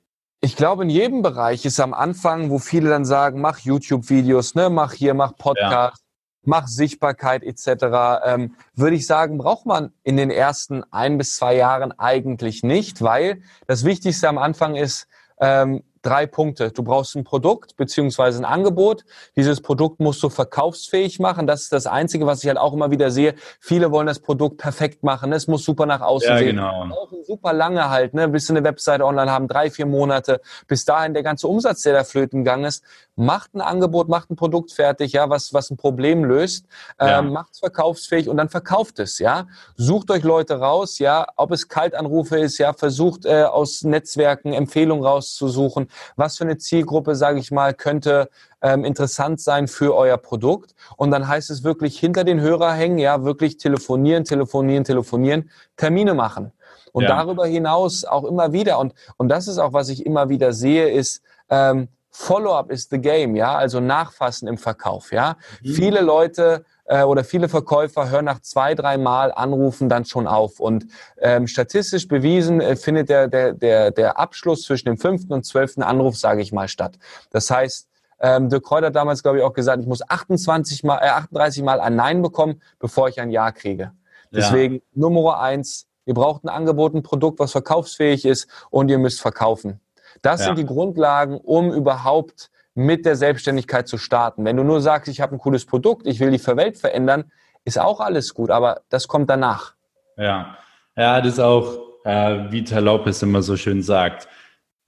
[0.42, 4.70] Ich glaube, in jedem Bereich ist am Anfang, wo viele dann sagen, mach YouTube-Videos, ne,
[4.70, 6.04] mach hier, mach Podcast,
[6.44, 11.56] mach Sichtbarkeit etc., ähm, würde ich sagen, braucht man in den ersten ein bis zwei
[11.56, 15.08] Jahren eigentlich nicht, weil das Wichtigste am Anfang ist,
[15.40, 16.72] ähm, drei Punkte.
[16.72, 19.04] Du brauchst ein Produkt beziehungsweise ein Angebot.
[19.36, 21.48] Dieses Produkt musst du verkaufsfähig machen.
[21.48, 23.36] Das ist das Einzige, was ich halt auch immer wieder sehe.
[23.60, 25.34] Viele wollen das Produkt perfekt machen.
[25.34, 26.56] Es muss super nach außen ja, sehen.
[26.56, 26.88] Genau.
[26.88, 30.40] Brauchen super lange halt, ne, bis sie eine Webseite online haben, drei, vier Monate.
[30.68, 32.84] Bis dahin der ganze Umsatz, der da flöten gegangen ist.
[33.18, 36.66] Macht ein Angebot, macht ein Produkt fertig, ja, was, was ein Problem löst.
[37.00, 37.20] Ja.
[37.20, 39.48] Ähm, macht es verkaufsfähig und dann verkauft es, ja.
[39.76, 45.04] Sucht euch Leute raus, ja, ob es Kaltanrufe ist, ja, versucht äh, aus Netzwerken Empfehlungen
[45.04, 48.30] rauszusuchen was für eine Zielgruppe, sage ich mal, könnte
[48.62, 50.74] ähm, interessant sein für euer Produkt.
[50.98, 56.14] Und dann heißt es wirklich hinter den Hörer hängen, ja, wirklich telefonieren, telefonieren, telefonieren, Termine
[56.14, 56.52] machen.
[56.92, 57.10] Und ja.
[57.10, 60.90] darüber hinaus auch immer wieder, und, und das ist auch, was ich immer wieder sehe,
[60.90, 65.38] ist, ähm, Follow-up is the game, ja, also Nachfassen im Verkauf, ja.
[65.62, 65.74] Mhm.
[65.74, 70.60] Viele Leute äh, oder viele Verkäufer hören nach zwei, drei Mal Anrufen dann schon auf.
[70.60, 70.88] Und
[71.20, 75.84] ähm, statistisch bewiesen äh, findet der, der, der, der Abschluss zwischen dem fünften und zwölften
[75.84, 76.98] Anruf, sage ich mal, statt.
[77.30, 77.88] Das heißt,
[78.20, 81.62] ähm, Dirk Kräuter hat damals, glaube ich, auch gesagt, ich muss 28 mal, äh, 38
[81.62, 83.92] Mal ein Nein bekommen, bevor ich ein Ja kriege.
[84.32, 84.82] Deswegen ja.
[84.96, 89.80] Nummer eins, ihr braucht ein Angebot, ein Produkt, was verkaufsfähig ist und ihr müsst verkaufen.
[90.22, 90.48] Das ja.
[90.48, 94.46] sind die Grundlagen, um überhaupt mit der Selbstständigkeit zu starten.
[94.46, 97.32] Wenn du nur sagst, ich habe ein cooles Produkt, ich will die Welt verändern,
[97.66, 99.74] ist auch alles gut, aber das kommt danach.
[100.16, 100.58] Ja,
[100.96, 104.28] ja, das ist auch, äh, wie Tal Lopez immer so schön sagt,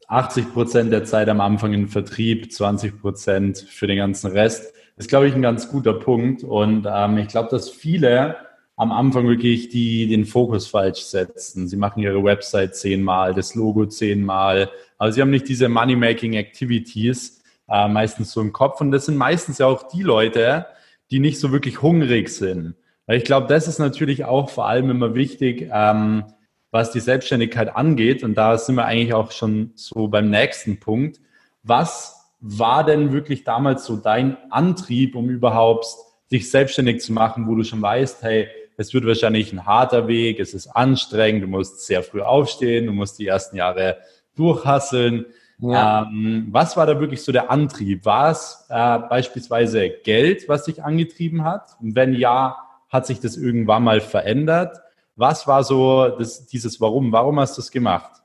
[0.08, 4.74] 80 Prozent der Zeit am Anfang in Vertrieb, 20 Prozent für den ganzen Rest.
[4.96, 6.44] Das ist, glaube ich, ein ganz guter Punkt.
[6.44, 8.36] Und ähm, ich glaube, dass viele
[8.80, 11.68] am Anfang wirklich die, den Fokus falsch setzen.
[11.68, 17.90] Sie machen ihre Website zehnmal, das Logo zehnmal, aber sie haben nicht diese Money-Making-Activities, äh,
[17.90, 18.80] meistens so im Kopf.
[18.80, 20.66] Und das sind meistens ja auch die Leute,
[21.12, 22.76] die nicht so wirklich hungrig sind.
[23.06, 26.24] Weil ich glaube, das ist natürlich auch vor allem immer wichtig, ähm,
[26.72, 28.24] was die Selbstständigkeit angeht.
[28.24, 31.20] Und da sind wir eigentlich auch schon so beim nächsten Punkt.
[31.64, 35.86] Was war denn wirklich damals so dein Antrieb, um überhaupt
[36.32, 38.48] dich selbstständig zu machen, wo du schon weißt, hey,
[38.80, 42.94] es wird wahrscheinlich ein harter Weg, es ist anstrengend, du musst sehr früh aufstehen, du
[42.94, 43.98] musst die ersten Jahre
[44.36, 45.26] durchhasseln.
[45.58, 46.04] Ja.
[46.04, 48.06] Ähm, was war da wirklich so der Antrieb?
[48.06, 51.76] War es äh, beispielsweise Geld, was dich angetrieben hat?
[51.82, 52.56] Und wenn ja,
[52.88, 54.78] hat sich das irgendwann mal verändert?
[55.18, 57.12] Was war so das, dieses Warum?
[57.12, 58.22] Warum hast du es gemacht?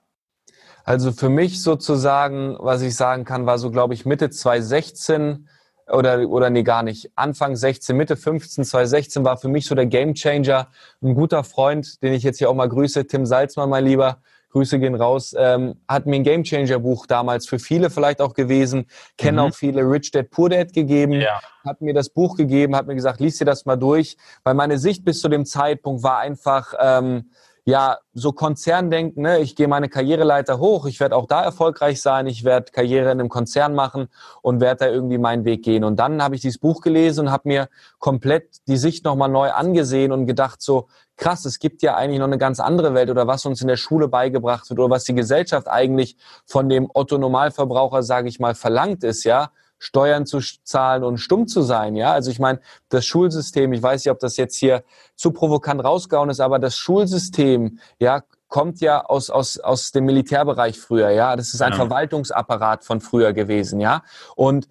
[0.85, 5.49] Also für mich sozusagen, was ich sagen kann, war so, glaube ich, Mitte 2016
[5.91, 7.11] oder, oder nee, gar nicht.
[7.15, 10.69] Anfang 16, Mitte 15, 2016 war für mich so der Gamechanger.
[11.03, 14.19] Ein guter Freund, den ich jetzt hier auch mal grüße, Tim Salzmann, mein Lieber,
[14.55, 18.87] Grüße gehen raus, ähm, hat mir ein Gamechanger Buch damals für viele vielleicht auch gewesen,
[19.19, 19.45] kennen mhm.
[19.51, 21.41] auch viele Rich Dad Poor Dad gegeben, ja.
[21.65, 24.79] hat mir das Buch gegeben, hat mir gesagt, lies dir das mal durch, weil meine
[24.79, 27.31] Sicht bis zu dem Zeitpunkt war einfach, ähm,
[27.67, 29.39] ja, so Konzerndenken, ne?
[29.39, 33.21] ich gehe meine Karriereleiter hoch, ich werde auch da erfolgreich sein, ich werde Karriere in
[33.21, 34.09] einem Konzern machen
[34.43, 35.83] und werde da irgendwie meinen Weg gehen.
[35.83, 39.51] Und dann habe ich dieses Buch gelesen und habe mir komplett die Sicht nochmal neu
[39.51, 43.27] angesehen und gedacht so, krass, es gibt ja eigentlich noch eine ganz andere Welt oder
[43.27, 47.17] was uns in der Schule beigebracht wird oder was die Gesellschaft eigentlich von dem Otto
[47.17, 49.51] Normalverbraucher, sage ich mal, verlangt ist, ja.
[49.79, 51.97] Steuern zu zahlen und stumm zu sein.
[51.97, 54.85] Ja, also ich meine, das Schulsystem, ich weiß nicht, ob das jetzt hier
[55.17, 60.79] zu provokant rausgehauen ist, aber das Schulsystem, ja, kommt ja aus, aus, aus dem Militärbereich
[60.79, 61.35] früher, ja.
[61.35, 61.77] Das ist ein ja.
[61.77, 64.03] Verwaltungsapparat von früher gewesen, ja.
[64.37, 64.69] Und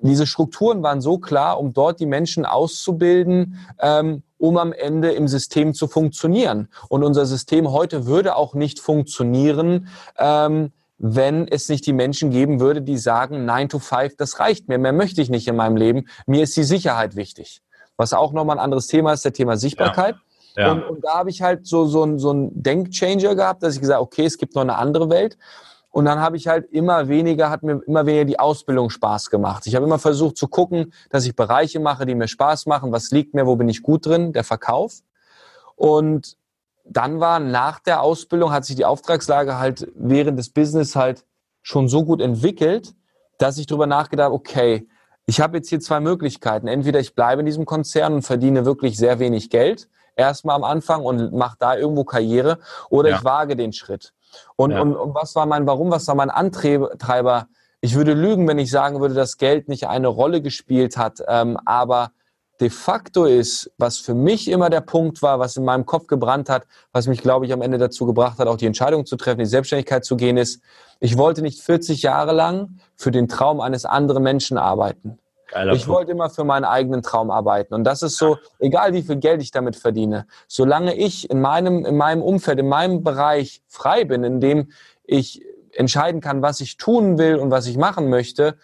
[0.00, 5.28] diese Strukturen waren so klar, um dort die Menschen auszubilden, ähm, um am Ende im
[5.28, 6.68] System zu funktionieren.
[6.88, 9.88] Und unser System heute würde auch nicht funktionieren,
[10.18, 14.68] ähm, wenn es nicht die Menschen geben würde, die sagen, 9 to 5, das reicht
[14.68, 17.60] mir, mehr möchte ich nicht in meinem Leben, mir ist die Sicherheit wichtig.
[17.96, 20.14] Was auch nochmal ein anderes Thema ist, der Thema Sichtbarkeit.
[20.14, 20.20] Ja.
[20.56, 20.72] Ja.
[20.72, 23.80] Und, und, da habe ich halt so, so, ein, so ein Denkchanger gehabt, dass ich
[23.80, 25.36] gesagt okay, es gibt noch eine andere Welt.
[25.90, 29.66] Und dann habe ich halt immer weniger, hat mir immer weniger die Ausbildung Spaß gemacht.
[29.66, 32.92] Ich habe immer versucht zu gucken, dass ich Bereiche mache, die mir Spaß machen.
[32.92, 34.32] Was liegt mir, wo bin ich gut drin?
[34.32, 35.00] Der Verkauf.
[35.74, 36.36] Und
[36.88, 41.24] dann war nach der Ausbildung, hat sich die Auftragslage halt während des Business halt
[41.62, 42.94] schon so gut entwickelt,
[43.38, 44.88] dass ich darüber nachgedacht okay,
[45.26, 46.68] ich habe jetzt hier zwei Möglichkeiten.
[46.68, 51.04] Entweder ich bleibe in diesem Konzern und verdiene wirklich sehr wenig Geld, erstmal am Anfang
[51.04, 53.16] und mache da irgendwo Karriere, oder ja.
[53.16, 54.12] ich wage den Schritt.
[54.54, 54.80] Und, ja.
[54.80, 57.48] und, und was war mein Warum, was war mein Antreiber?
[57.80, 61.58] Ich würde lügen, wenn ich sagen würde, dass Geld nicht eine Rolle gespielt hat, ähm,
[61.64, 62.12] aber
[62.60, 66.48] de facto ist, was für mich immer der Punkt war, was in meinem Kopf gebrannt
[66.48, 69.40] hat, was mich, glaube ich, am Ende dazu gebracht hat, auch die Entscheidung zu treffen,
[69.40, 70.62] in die Selbstständigkeit zu gehen, ist,
[71.00, 75.18] ich wollte nicht 40 Jahre lang für den Traum eines anderen Menschen arbeiten.
[75.48, 75.96] Geiler ich Punkt.
[75.96, 77.74] wollte immer für meinen eigenen Traum arbeiten.
[77.74, 81.84] Und das ist so, egal wie viel Geld ich damit verdiene, solange ich in meinem,
[81.84, 84.72] in meinem Umfeld, in meinem Bereich frei bin, in dem
[85.04, 85.42] ich
[85.72, 88.56] entscheiden kann, was ich tun will und was ich machen möchte,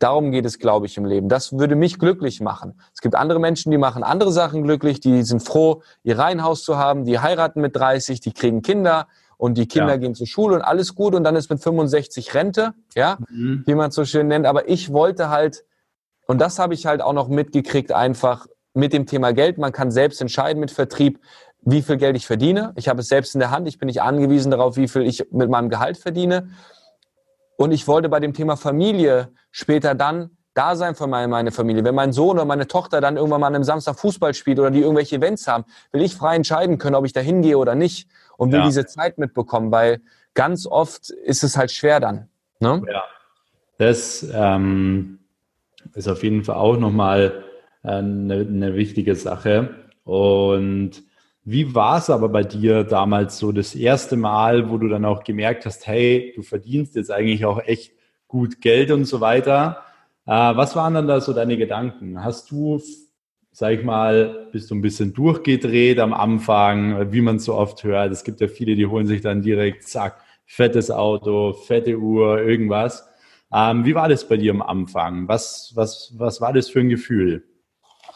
[0.00, 1.28] Darum geht es, glaube ich, im Leben.
[1.28, 2.80] Das würde mich glücklich machen.
[2.94, 6.78] Es gibt andere Menschen, die machen andere Sachen glücklich, die sind froh, ihr Reihenhaus zu
[6.78, 9.96] haben, die heiraten mit 30, die kriegen Kinder und die Kinder ja.
[9.98, 13.62] gehen zur Schule und alles gut und dann ist mit 65 Rente, ja, mhm.
[13.66, 14.46] wie man es so schön nennt.
[14.46, 15.64] Aber ich wollte halt,
[16.26, 19.58] und das habe ich halt auch noch mitgekriegt, einfach mit dem Thema Geld.
[19.58, 21.20] Man kann selbst entscheiden mit Vertrieb,
[21.62, 22.72] wie viel Geld ich verdiene.
[22.76, 23.68] Ich habe es selbst in der Hand.
[23.68, 26.48] Ich bin nicht angewiesen darauf, wie viel ich mit meinem Gehalt verdiene.
[27.60, 31.84] Und ich wollte bei dem Thema Familie später dann da sein für meine, meine Familie.
[31.84, 34.70] Wenn mein Sohn oder meine Tochter dann irgendwann mal an einem Samstag Fußball spielt oder
[34.70, 38.08] die irgendwelche Events haben, will ich frei entscheiden können, ob ich da hingehe oder nicht
[38.38, 38.64] und will ja.
[38.64, 40.00] diese Zeit mitbekommen, weil
[40.32, 42.30] ganz oft ist es halt schwer dann.
[42.60, 42.82] Ne?
[42.90, 43.02] Ja,
[43.76, 45.18] das ähm,
[45.94, 47.44] ist auf jeden Fall auch nochmal
[47.82, 49.68] eine, eine wichtige Sache.
[50.04, 51.02] Und
[51.44, 55.24] wie war es aber bei dir damals so das erste Mal, wo du dann auch
[55.24, 57.92] gemerkt hast, hey, du verdienst jetzt eigentlich auch echt
[58.28, 59.82] gut Geld und so weiter?
[60.26, 62.22] Äh, was waren dann da so deine Gedanken?
[62.22, 62.80] Hast du,
[63.52, 68.12] sag ich mal, bist du ein bisschen durchgedreht am Anfang, wie man so oft hört?
[68.12, 73.08] Es gibt ja viele, die holen sich dann direkt, zack, fettes Auto, fette Uhr, irgendwas.
[73.52, 75.26] Ähm, wie war das bei dir am Anfang?
[75.26, 77.44] Was, was, was war das für ein Gefühl?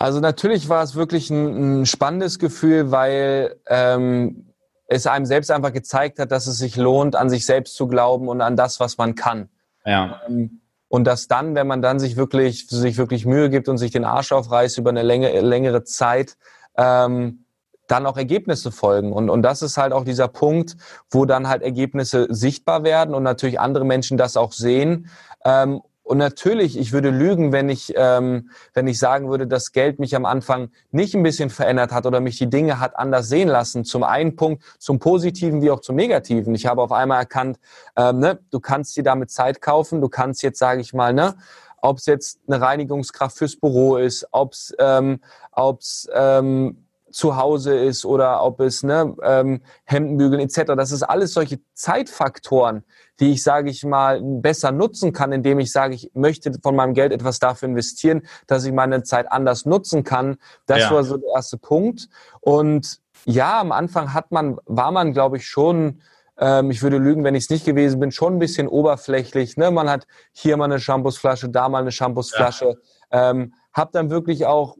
[0.05, 4.53] Also natürlich war es wirklich ein, ein spannendes Gefühl, weil ähm,
[4.87, 8.29] es einem selbst einfach gezeigt hat, dass es sich lohnt, an sich selbst zu glauben
[8.29, 9.49] und an das, was man kann.
[9.87, 10.21] Ja.
[10.29, 13.93] Ähm, und dass dann, wenn man dann sich wirklich, sich wirklich Mühe gibt und sich
[13.93, 16.37] den Arsch aufreißt über eine Länge, längere Zeit,
[16.77, 17.47] ähm,
[17.89, 19.11] dann auch Ergebnisse folgen.
[19.11, 20.77] Und, und das ist halt auch dieser Punkt,
[21.11, 25.09] wo dann halt Ergebnisse sichtbar werden und natürlich andere Menschen das auch sehen.
[25.47, 29.99] Ähm, und natürlich, ich würde lügen, wenn ich, ähm, wenn ich sagen würde, dass Geld
[29.99, 33.49] mich am Anfang nicht ein bisschen verändert hat oder mich die Dinge hat anders sehen
[33.49, 33.87] lassen.
[33.87, 36.55] Zum einen Punkt, zum Positiven wie auch zum Negativen.
[36.55, 37.59] Ich habe auf einmal erkannt,
[37.97, 41.37] ähm, ne, du kannst dir damit Zeit kaufen, du kannst jetzt, sage ich mal, ne,
[41.81, 45.21] ob es jetzt eine Reinigungskraft fürs Büro ist, ob es ähm,
[45.53, 50.75] ob's, ähm, zu Hause ist oder ob es ne, ähm, Hemdenbügeln etc.
[50.77, 52.85] Das ist alles solche Zeitfaktoren,
[53.21, 56.95] die ich, sage ich mal, besser nutzen kann, indem ich sage, ich möchte von meinem
[56.95, 60.37] Geld etwas dafür investieren, dass ich meine Zeit anders nutzen kann.
[60.67, 60.91] Das ja.
[60.91, 62.09] war so der erste Punkt.
[62.41, 66.01] Und ja, am Anfang hat man, war man, glaube ich, schon
[66.39, 69.57] ähm, ich würde lügen, wenn ich es nicht gewesen bin, schon ein bisschen oberflächlich.
[69.57, 69.71] Ne?
[69.71, 72.75] Man hat hier mal eine Shampoosflasche, da mal eine Shampoosflasche.
[73.13, 73.31] Ja.
[73.31, 74.77] Ähm, hab dann wirklich auch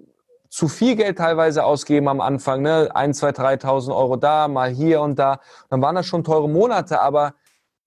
[0.49, 2.89] zu viel Geld teilweise ausgeben am Anfang, ne?
[2.95, 5.41] Ein, zwei, 3.000 Euro da, mal hier und da.
[5.69, 7.35] Dann waren das schon teure Monate, aber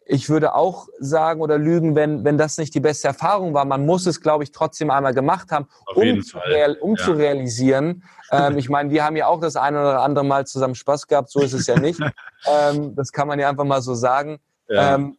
[0.09, 3.65] ich würde auch sagen oder lügen, wenn, wenn das nicht die beste Erfahrung war.
[3.65, 7.03] Man muss es, glaube ich, trotzdem einmal gemacht haben, um, zu, real, um ja.
[7.03, 8.03] zu, realisieren.
[8.31, 11.29] Ähm, ich meine, wir haben ja auch das eine oder andere Mal zusammen Spaß gehabt,
[11.29, 11.99] so ist es ja nicht.
[12.47, 14.39] ähm, das kann man ja einfach mal so sagen.
[14.69, 14.95] Ja.
[14.95, 15.17] Ähm,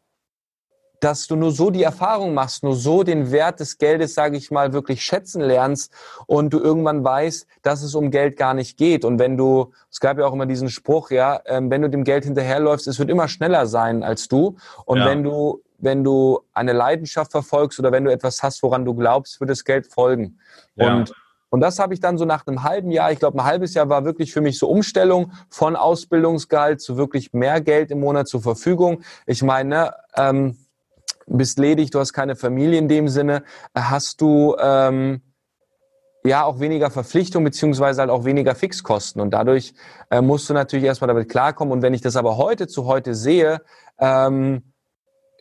[1.01, 4.51] dass du nur so die Erfahrung machst, nur so den Wert des Geldes, sage ich
[4.51, 5.93] mal, wirklich schätzen lernst
[6.27, 9.05] und du irgendwann weißt, dass es um Geld gar nicht geht.
[9.05, 12.05] Und wenn du, es gab ja auch immer diesen Spruch, ja, ähm, wenn du dem
[12.05, 14.57] Geld hinterherläufst, es wird immer schneller sein als du.
[14.85, 15.07] Und ja.
[15.07, 19.39] wenn du wenn du eine Leidenschaft verfolgst oder wenn du etwas hast, woran du glaubst,
[19.39, 20.41] wird das Geld folgen.
[20.75, 20.97] Ja.
[20.97, 21.15] Und
[21.51, 23.89] und das habe ich dann so nach einem halben Jahr, ich glaube, ein halbes Jahr
[23.89, 28.43] war wirklich für mich so Umstellung von Ausbildungsgehalt zu wirklich mehr Geld im Monat zur
[28.43, 29.01] Verfügung.
[29.25, 30.59] Ich meine, ähm,
[31.29, 33.43] bist ledig, du hast keine Familie in dem Sinne,
[33.75, 35.23] hast du ähm,
[36.25, 39.21] ja auch weniger Verpflichtung beziehungsweise halt auch weniger Fixkosten.
[39.21, 39.75] Und dadurch
[40.11, 41.73] äh, musst du natürlich erstmal damit klarkommen.
[41.73, 43.61] Und wenn ich das aber heute zu heute sehe,
[43.99, 44.68] ähm,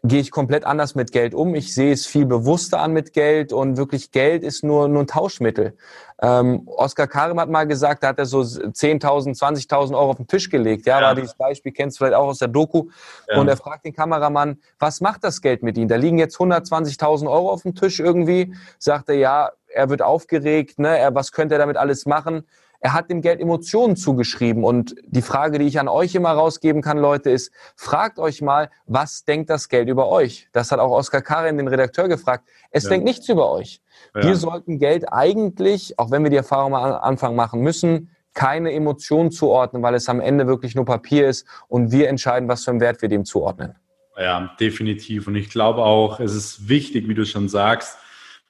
[0.04, 1.56] gehe ich komplett anders mit Geld um.
[1.56, 5.08] Ich sehe es viel bewusster an mit Geld und wirklich Geld ist nur, nur ein
[5.08, 5.76] Tauschmittel.
[6.22, 10.28] Ähm, Oskar Karim hat mal gesagt, da hat er so 10.000, 20.000 Euro auf den
[10.28, 10.86] Tisch gelegt.
[10.86, 11.08] Ja, ja.
[11.08, 12.90] war dieses Beispiel, kennst du vielleicht auch aus der Doku.
[13.30, 13.40] Ja.
[13.40, 15.88] Und er fragt den Kameramann, was macht das Geld mit ihm?
[15.88, 18.54] Da liegen jetzt 120.000 Euro auf dem Tisch irgendwie.
[18.80, 20.98] Sagt er, ja, er wird aufgeregt, ne?
[20.98, 22.48] er, was könnte er damit alles machen?
[22.80, 24.64] Er hat dem Geld Emotionen zugeschrieben.
[24.64, 28.70] Und die Frage, die ich an euch immer rausgeben kann, Leute, ist, fragt euch mal,
[28.86, 30.48] was denkt das Geld über euch?
[30.52, 32.48] Das hat auch Oskar Karin, den Redakteur, gefragt.
[32.72, 32.92] Es ja.
[32.92, 33.82] denkt nichts über euch.
[34.16, 34.24] Ja.
[34.24, 38.72] Wir sollten Geld eigentlich, auch wenn wir die Erfahrung mal am Anfang machen müssen, keine
[38.72, 42.72] Emotionen zuordnen, weil es am Ende wirklich nur Papier ist und wir entscheiden, was für
[42.72, 43.76] einen Wert wir dem zuordnen.
[44.16, 45.28] Ja, definitiv.
[45.28, 47.98] Und ich glaube auch, es ist wichtig, wie du schon sagst,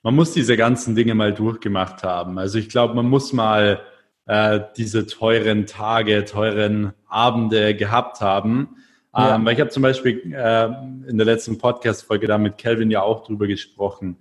[0.04, 2.38] man muss diese ganzen Dinge mal durchgemacht haben.
[2.38, 3.82] Also ich glaube, man muss mal
[4.28, 8.76] äh, diese teuren Tage, teuren Abende gehabt haben.
[9.16, 9.36] Ja.
[9.36, 10.66] Ähm, weil ich habe zum Beispiel äh,
[11.10, 14.18] in der letzten Podcast-Folge da mit Kelvin ja auch drüber gesprochen,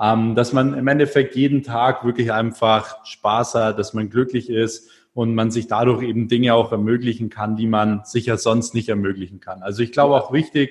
[0.00, 4.90] ähm, dass man im Endeffekt jeden Tag wirklich einfach Spaß hat, dass man glücklich ist
[5.12, 9.40] und man sich dadurch eben Dinge auch ermöglichen kann, die man sicher sonst nicht ermöglichen
[9.40, 9.62] kann.
[9.62, 10.70] Also ich glaube auch wichtig,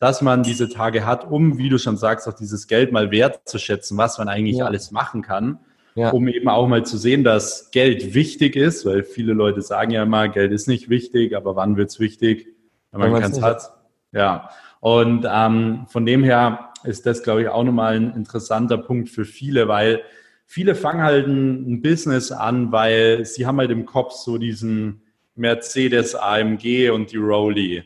[0.00, 3.98] dass man diese Tage hat, um, wie du schon sagst, auch dieses Geld mal wertzuschätzen,
[3.98, 4.66] was man eigentlich ja.
[4.66, 5.58] alles machen kann
[5.98, 6.10] ja.
[6.10, 10.04] um eben auch mal zu sehen, dass Geld wichtig ist, weil viele Leute sagen ja
[10.04, 12.46] immer, Geld ist nicht wichtig, aber wann wird es wichtig,
[12.92, 13.72] wenn man keins hat?
[14.12, 14.50] Ja.
[14.80, 19.24] Und ähm, von dem her ist das, glaube ich, auch nochmal ein interessanter Punkt für
[19.24, 20.02] viele, weil
[20.46, 25.02] viele fangen halt ein, ein Business an, weil sie haben halt im Kopf so diesen
[25.34, 27.82] Mercedes AMG und die Rolli.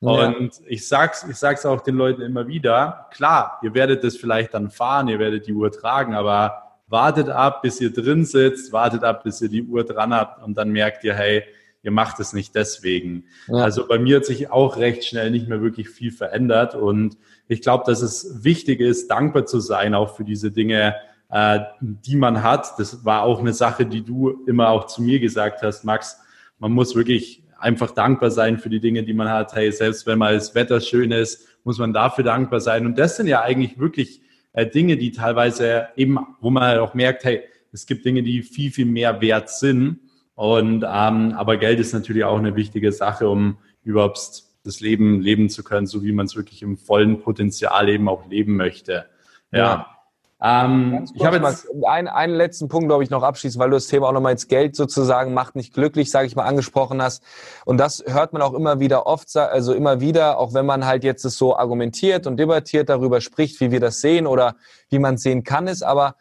[0.00, 0.10] Ja.
[0.28, 4.54] Und ich sag's, ich sag's auch den Leuten immer wieder, klar, ihr werdet das vielleicht
[4.54, 9.02] dann fahren, ihr werdet die Uhr tragen, aber wartet ab, bis ihr drin sitzt, wartet
[9.02, 11.42] ab, bis ihr die Uhr dran habt und dann merkt ihr, hey,
[11.82, 13.24] ihr macht es nicht deswegen.
[13.48, 13.56] Ja.
[13.58, 17.16] Also bei mir hat sich auch recht schnell nicht mehr wirklich viel verändert und
[17.48, 20.96] ich glaube, dass es wichtig ist, dankbar zu sein, auch für diese Dinge,
[21.30, 22.78] äh, die man hat.
[22.78, 26.20] Das war auch eine Sache, die du immer auch zu mir gesagt hast, Max.
[26.58, 29.54] Man muss wirklich einfach dankbar sein für die Dinge, die man hat.
[29.54, 32.86] Hey, selbst wenn mal das Wetter schön ist, muss man dafür dankbar sein.
[32.86, 34.22] Und das sind ja eigentlich wirklich
[34.56, 37.42] äh, Dinge, die teilweise eben, wo man auch merkt, hey,
[37.72, 40.00] es gibt Dinge, die viel, viel mehr wert sind.
[40.34, 45.48] Und ähm, aber Geld ist natürlich auch eine wichtige Sache, um überhaupt das Leben leben
[45.48, 49.06] zu können, so wie man es wirklich im vollen Potenzial eben auch leben möchte.
[49.52, 49.58] Ja.
[49.58, 49.95] ja.
[50.42, 53.86] Ähm, ich habe jetzt einen, einen letzten Punkt, glaube ich, noch abschließen, weil du das
[53.86, 57.22] Thema auch nochmal ins Geld sozusagen macht nicht glücklich, sage ich mal, angesprochen hast.
[57.64, 61.04] Und das hört man auch immer wieder oft, also immer wieder, auch wenn man halt
[61.04, 64.56] jetzt es so argumentiert und debattiert darüber spricht, wie wir das sehen oder
[64.90, 65.82] wie man sehen kann, ist.
[65.82, 66.16] Aber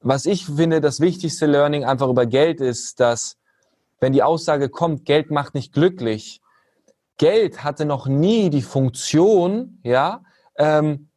[0.00, 3.36] was ich finde, das wichtigste Learning einfach über Geld ist, dass
[4.00, 6.40] wenn die Aussage kommt, Geld macht nicht glücklich,
[7.18, 10.22] Geld hatte noch nie die Funktion, ja,
[10.56, 11.09] ähm,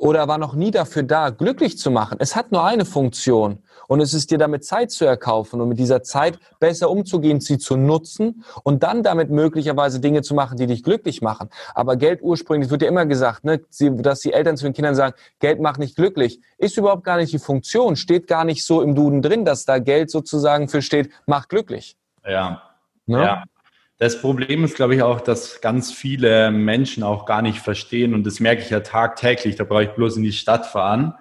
[0.00, 2.16] oder war noch nie dafür da, glücklich zu machen.
[2.20, 5.78] Es hat nur eine Funktion und es ist dir damit Zeit zu erkaufen und mit
[5.78, 10.66] dieser Zeit besser umzugehen, sie zu nutzen und dann damit möglicherweise Dinge zu machen, die
[10.66, 11.50] dich glücklich machen.
[11.74, 15.14] Aber Geld ursprünglich, wird ja immer gesagt, ne, dass die Eltern zu den Kindern sagen,
[15.38, 18.94] Geld macht nicht glücklich, ist überhaupt gar nicht die Funktion, steht gar nicht so im
[18.94, 21.98] Duden drin, dass da Geld sozusagen für steht, macht glücklich.
[22.26, 22.62] Ja.
[23.04, 23.22] Ne?
[23.22, 23.44] Ja.
[24.00, 28.24] Das Problem ist, glaube ich, auch, dass ganz viele Menschen auch gar nicht verstehen, und
[28.24, 31.12] das merke ich ja tagtäglich, da brauche ich bloß in die Stadt fahren,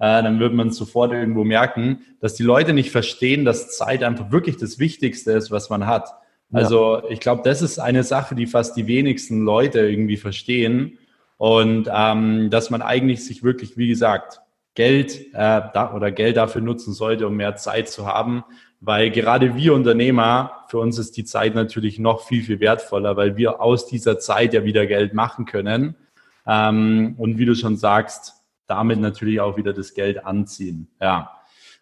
[0.00, 4.32] äh, dann wird man sofort irgendwo merken, dass die Leute nicht verstehen, dass Zeit einfach
[4.32, 6.10] wirklich das Wichtigste ist, was man hat.
[6.52, 7.04] Also ja.
[7.08, 10.98] ich glaube, das ist eine Sache, die fast die wenigsten Leute irgendwie verstehen.
[11.36, 14.40] Und ähm, dass man eigentlich sich wirklich, wie gesagt,
[14.74, 18.42] Geld äh, da, oder Geld dafür nutzen sollte, um mehr Zeit zu haben,
[18.86, 23.36] weil gerade wir Unternehmer, für uns ist die Zeit natürlich noch viel, viel wertvoller, weil
[23.36, 25.96] wir aus dieser Zeit ja wieder Geld machen können.
[26.46, 28.34] Ähm, und wie du schon sagst,
[28.66, 30.88] damit natürlich auch wieder das Geld anziehen.
[31.00, 31.32] Ja.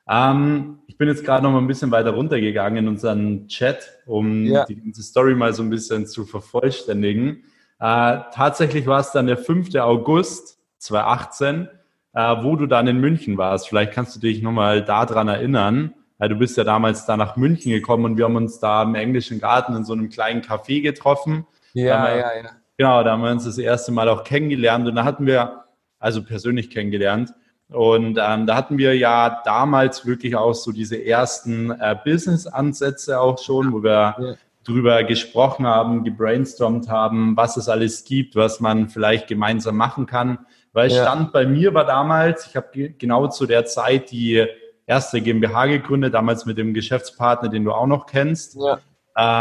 [0.09, 4.45] Ähm, ich bin jetzt gerade noch mal ein bisschen weiter runtergegangen in unseren Chat, um
[4.45, 4.65] ja.
[4.65, 7.45] die ganze Story mal so ein bisschen zu vervollständigen.
[7.81, 9.75] Äh, tatsächlich war es dann der 5.
[9.77, 11.69] August 2018,
[12.15, 13.69] äh, wo du dann in München warst.
[13.69, 15.95] Vielleicht kannst du dich nochmal daran erinnern.
[16.23, 18.95] Ja, du bist ja damals da nach München gekommen und wir haben uns da im
[18.95, 21.49] englischen Garten in so einem kleinen Café getroffen.
[21.73, 22.51] Ja, wir, ja, ja.
[22.77, 25.65] Genau, da haben wir uns das erste Mal auch kennengelernt und da hatten wir,
[25.99, 27.35] also persönlich kennengelernt.
[27.71, 33.41] Und ähm, da hatten wir ja damals wirklich auch so diese ersten äh, Business-Ansätze auch
[33.41, 34.35] schon, wo wir ja.
[34.63, 40.39] drüber gesprochen haben, gebrainstormt haben, was es alles gibt, was man vielleicht gemeinsam machen kann.
[40.73, 41.03] Weil ja.
[41.03, 44.47] Stand bei mir war damals, ich habe genau zu der Zeit die
[44.87, 48.57] erste GmbH gegründet, damals mit dem Geschäftspartner, den du auch noch kennst.
[48.57, 48.79] Ja.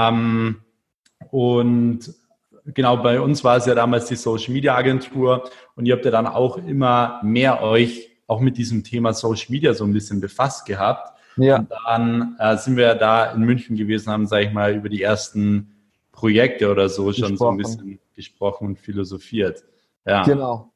[0.10, 0.62] Ähm,
[1.30, 2.14] und
[2.66, 6.12] genau, bei uns war es ja damals die Social Media Agentur und ihr habt ja
[6.12, 10.66] dann auch immer mehr euch auch mit diesem Thema Social Media so ein bisschen befasst
[10.66, 11.18] gehabt.
[11.38, 11.60] Ja.
[11.60, 15.02] Und dann äh, sind wir da in München gewesen, haben, sage ich mal, über die
[15.02, 15.76] ersten
[16.12, 17.30] Projekte oder so gesprochen.
[17.30, 19.64] schon so ein bisschen gesprochen und philosophiert.
[20.06, 20.24] Ja.
[20.24, 20.72] Genau.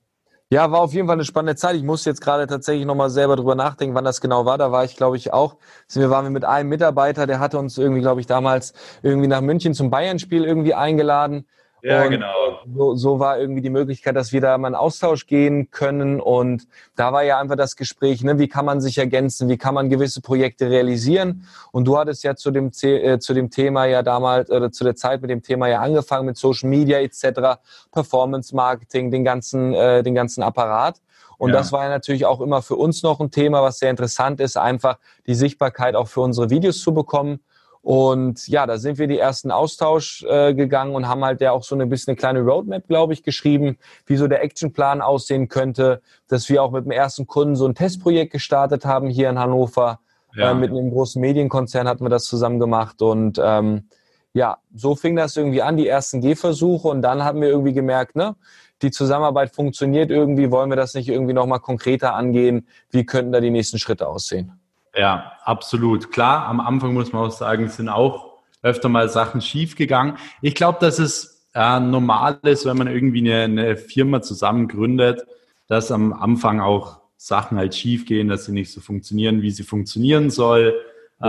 [0.52, 1.76] Ja, war auf jeden Fall eine spannende Zeit.
[1.76, 4.58] Ich muss jetzt gerade tatsächlich nochmal selber drüber nachdenken, wann das genau war.
[4.60, 5.58] Da war ich, glaube ich, auch.
[5.92, 9.74] Wir waren mit einem Mitarbeiter, der hatte uns irgendwie, glaube ich, damals irgendwie nach München
[9.74, 11.48] zum Bayern-Spiel irgendwie eingeladen.
[11.86, 12.34] Ja, und genau.
[12.76, 16.20] So, so war irgendwie die Möglichkeit, dass wir da mal in Austausch gehen können.
[16.20, 19.76] Und da war ja einfach das Gespräch, ne, wie kann man sich ergänzen, wie kann
[19.76, 21.46] man gewisse Projekte realisieren.
[21.72, 24.96] Und du hattest ja zu dem, äh, zu dem Thema ja damals, oder zu der
[24.96, 27.60] Zeit mit dem Thema ja angefangen mit Social Media etc.,
[27.92, 31.00] Performance Marketing, den ganzen, äh, den ganzen Apparat.
[31.38, 31.58] Und ja.
[31.58, 34.58] das war ja natürlich auch immer für uns noch ein Thema, was sehr interessant ist,
[34.58, 37.42] einfach die Sichtbarkeit auch für unsere Videos zu bekommen.
[37.86, 41.62] Und ja, da sind wir die ersten Austausch äh, gegangen und haben halt ja auch
[41.62, 46.02] so ein bisschen eine kleine Roadmap, glaube ich, geschrieben, wie so der Actionplan aussehen könnte,
[46.28, 50.00] dass wir auch mit dem ersten Kunden so ein Testprojekt gestartet haben hier in Hannover.
[50.34, 50.50] Ja.
[50.50, 53.88] Äh, mit einem großen Medienkonzern hatten wir das zusammen gemacht und ähm,
[54.34, 58.16] ja, so fing das irgendwie an, die ersten Gehversuche und dann haben wir irgendwie gemerkt,
[58.16, 58.36] ne,
[58.82, 63.42] die Zusammenarbeit funktioniert irgendwie, wollen wir das nicht irgendwie nochmal konkreter angehen, wie könnten da
[63.42, 64.60] die nächsten Schritte aussehen?
[64.96, 66.12] Ja, absolut.
[66.12, 70.18] Klar, am Anfang muss man auch sagen, sind auch öfter mal Sachen schiefgegangen.
[70.42, 75.26] Ich glaube, dass es äh, normal ist, wenn man irgendwie eine, eine Firma zusammen gründet,
[75.68, 80.30] dass am Anfang auch Sachen halt schiefgehen, dass sie nicht so funktionieren, wie sie funktionieren
[80.30, 80.76] soll,
[81.22, 81.26] äh,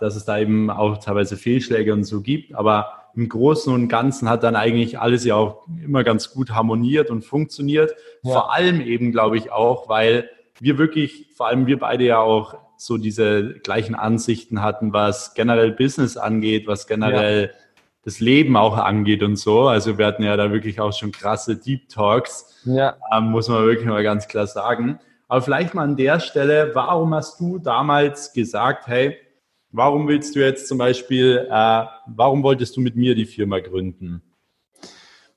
[0.00, 2.54] dass es da eben auch teilweise Fehlschläge und so gibt.
[2.54, 7.10] Aber im Großen und Ganzen hat dann eigentlich alles ja auch immer ganz gut harmoniert
[7.10, 7.94] und funktioniert.
[8.22, 8.32] Ja.
[8.32, 10.28] Vor allem eben, glaube ich, auch, weil
[10.58, 15.72] wir wirklich, vor allem wir beide ja auch so diese gleichen Ansichten hatten, was generell
[15.72, 17.58] Business angeht, was generell ja.
[18.04, 19.68] das Leben auch angeht und so.
[19.68, 22.96] Also wir hatten ja da wirklich auch schon krasse Deep Talks, ja.
[23.12, 24.98] ähm, muss man wirklich mal ganz klar sagen.
[25.28, 29.16] Aber vielleicht mal an der Stelle, warum hast du damals gesagt, hey,
[29.72, 34.22] warum willst du jetzt zum Beispiel, äh, warum wolltest du mit mir die Firma gründen?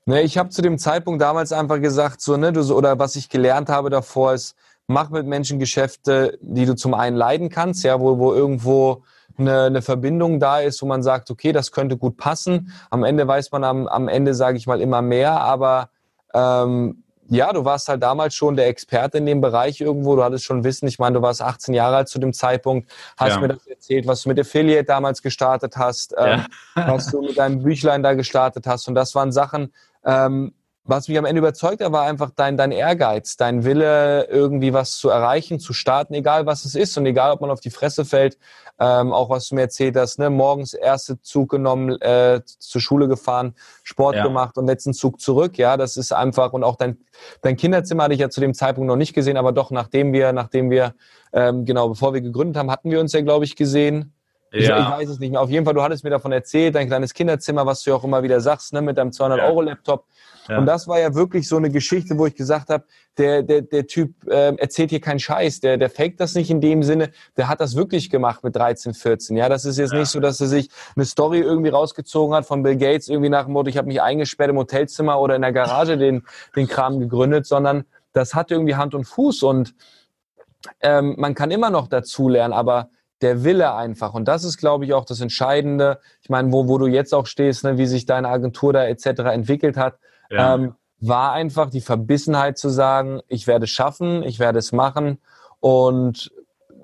[0.06, 3.14] Ne, ich habe zu dem Zeitpunkt damals einfach gesagt, so, ne, du, so, oder was
[3.16, 4.56] ich gelernt habe davor ist,
[4.88, 9.04] mach mit Menschen Geschäfte, die du zum einen leiden kannst, ja, wo, wo irgendwo
[9.38, 12.72] eine, eine Verbindung da ist, wo man sagt, okay, das könnte gut passen.
[12.90, 15.90] Am Ende weiß man am, am Ende, sage ich mal, immer mehr, aber
[16.34, 20.16] ähm, ja, du warst halt damals schon der Experte in dem Bereich irgendwo.
[20.16, 20.88] Du hattest schon Wissen.
[20.88, 22.90] Ich meine, du warst 18 Jahre alt zu dem Zeitpunkt.
[23.18, 23.40] Hast ja.
[23.40, 26.94] mir das erzählt, was du mit Affiliate damals gestartet hast, ähm, ja.
[26.94, 28.88] was du mit deinem Büchlein da gestartet hast.
[28.88, 29.74] Und das waren Sachen,
[30.06, 30.54] ähm,
[30.88, 34.96] was mich am Ende überzeugt hat, war einfach dein, dein Ehrgeiz, dein Wille, irgendwie was
[34.96, 38.06] zu erreichen, zu starten, egal was es ist und egal, ob man auf die Fresse
[38.06, 38.38] fällt.
[38.80, 40.30] Ähm, auch was du mir erzählt hast, ne?
[40.30, 44.22] morgens erste Zug genommen, äh, zur Schule gefahren, Sport ja.
[44.22, 45.58] gemacht und letzten Zug zurück.
[45.58, 46.96] Ja, das ist einfach und auch dein,
[47.42, 50.32] dein Kinderzimmer hatte ich ja zu dem Zeitpunkt noch nicht gesehen, aber doch nachdem wir,
[50.32, 50.94] nachdem wir,
[51.34, 54.14] ähm, genau, bevor wir gegründet haben, hatten wir uns ja, glaube ich, gesehen.
[54.52, 54.80] Ich, ja.
[54.80, 55.42] ich, weiß es nicht mehr.
[55.42, 58.04] Auf jeden Fall, du hattest mir davon erzählt, dein kleines Kinderzimmer, was du ja auch
[58.04, 60.06] immer wieder sagst, ne, mit deinem 200-Euro-Laptop.
[60.48, 60.58] Ja.
[60.58, 62.84] Und das war ja wirklich so eine Geschichte, wo ich gesagt habe,
[63.18, 66.60] der, der, der Typ äh, erzählt hier keinen Scheiß, der, der faked das nicht in
[66.60, 69.36] dem Sinne, der hat das wirklich gemacht mit 13, 14.
[69.36, 69.98] Ja, das ist jetzt ja.
[70.00, 73.44] nicht so, dass er sich eine Story irgendwie rausgezogen hat von Bill Gates, irgendwie nach
[73.44, 76.22] dem Motto, ich habe mich eingesperrt im Hotelzimmer oder in der Garage den,
[76.56, 79.74] den Kram gegründet, sondern das hat irgendwie Hand und Fuß und
[80.80, 82.90] ähm, man kann immer noch dazulernen, aber
[83.20, 84.14] der Wille einfach.
[84.14, 85.98] Und das ist, glaube ich, auch das Entscheidende.
[86.22, 89.06] Ich meine, wo, wo du jetzt auch stehst, ne, wie sich deine Agentur da etc.
[89.32, 89.98] entwickelt hat,
[90.30, 90.54] ja.
[90.54, 95.18] ähm, war einfach die Verbissenheit zu sagen, ich werde es schaffen, ich werde es machen.
[95.60, 96.32] Und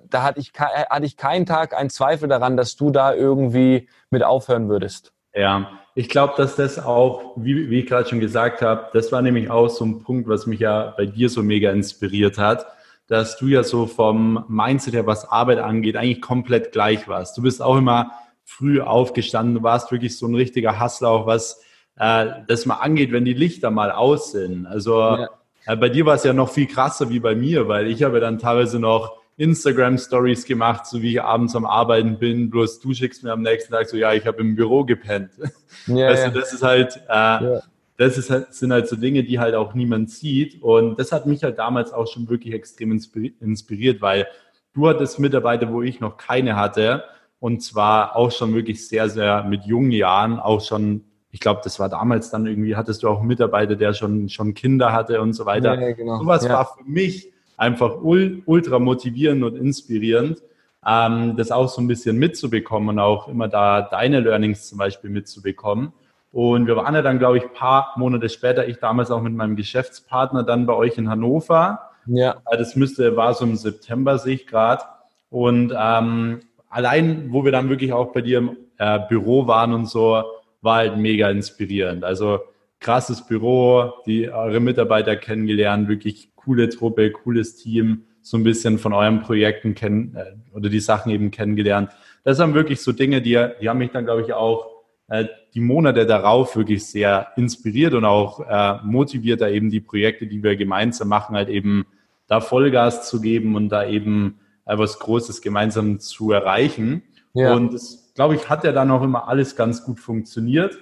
[0.09, 4.23] da hatte ich, hatte ich keinen Tag einen Zweifel daran, dass du da irgendwie mit
[4.23, 5.13] aufhören würdest.
[5.35, 9.21] Ja, ich glaube, dass das auch, wie, wie ich gerade schon gesagt habe, das war
[9.21, 12.67] nämlich auch so ein Punkt, was mich ja bei dir so mega inspiriert hat
[13.07, 17.37] dass du ja so vom Mindset her, was Arbeit angeht, eigentlich komplett gleich warst.
[17.37, 18.13] Du bist auch immer
[18.45, 21.61] früh aufgestanden, du warst wirklich so ein richtiger Hustler, auch was
[21.97, 24.67] äh, das mal angeht, wenn die Lichter mal aus sind.
[24.67, 25.29] Also ja.
[25.67, 28.21] äh, bei dir war es ja noch viel krasser wie bei mir, weil ich habe
[28.21, 32.51] dann teilweise noch Instagram Stories gemacht, so wie ich abends am Arbeiten bin.
[32.51, 35.31] Bloß du schickst mir am nächsten Tag so, ja, ich habe im Büro gepennt.
[35.87, 37.61] Ja, also das ist halt, äh, ja
[37.97, 40.61] das ist halt, sind halt so Dinge, die halt auch niemand sieht.
[40.63, 44.27] Und das hat mich halt damals auch schon wirklich extrem inspiriert, weil
[44.73, 47.05] du hattest Mitarbeiter, wo ich noch keine hatte.
[47.39, 51.81] Und zwar auch schon wirklich sehr, sehr mit jungen Jahren, auch schon, ich glaube, das
[51.81, 55.33] war damals dann irgendwie, hattest du auch einen Mitarbeiter, der schon, schon Kinder hatte und
[55.33, 55.75] so weiter.
[55.75, 56.21] Ja, genau.
[56.21, 56.53] Sowas ja.
[56.53, 60.41] war für mich einfach ultra motivierend und inspirierend,
[60.87, 65.11] ähm, das auch so ein bisschen mitzubekommen und auch immer da deine Learnings zum Beispiel
[65.11, 65.93] mitzubekommen.
[66.31, 69.57] Und wir waren ja dann, glaube ich, paar Monate später, ich damals auch mit meinem
[69.57, 71.81] Geschäftspartner dann bei euch in Hannover.
[72.07, 72.37] Ja.
[72.49, 74.85] Äh, das müsste, war so im September, sehe ich gerade.
[75.31, 79.87] Und ähm, allein, wo wir dann wirklich auch bei dir im äh, Büro waren und
[79.87, 80.23] so,
[80.65, 82.03] war halt mega inspirierend.
[82.03, 82.41] Also
[82.81, 88.93] krasses Büro, die eure Mitarbeiter kennengelernt, wirklich coole Truppe, cooles Team, so ein bisschen von
[88.93, 91.91] euren Projekten kennen äh, oder die Sachen eben kennengelernt.
[92.25, 94.67] Das sind wirklich so Dinge, die, die haben mich dann, glaube ich, auch
[95.09, 100.27] äh, die Monate darauf wirklich sehr inspiriert und auch äh, motiviert, da eben die Projekte,
[100.27, 101.87] die wir gemeinsam machen, halt eben
[102.27, 107.03] da Vollgas zu geben und da eben äh, was Großes gemeinsam zu erreichen.
[107.35, 107.55] Ja.
[107.55, 110.79] Und das, glaube ich, hat ja dann auch immer alles ganz gut funktioniert.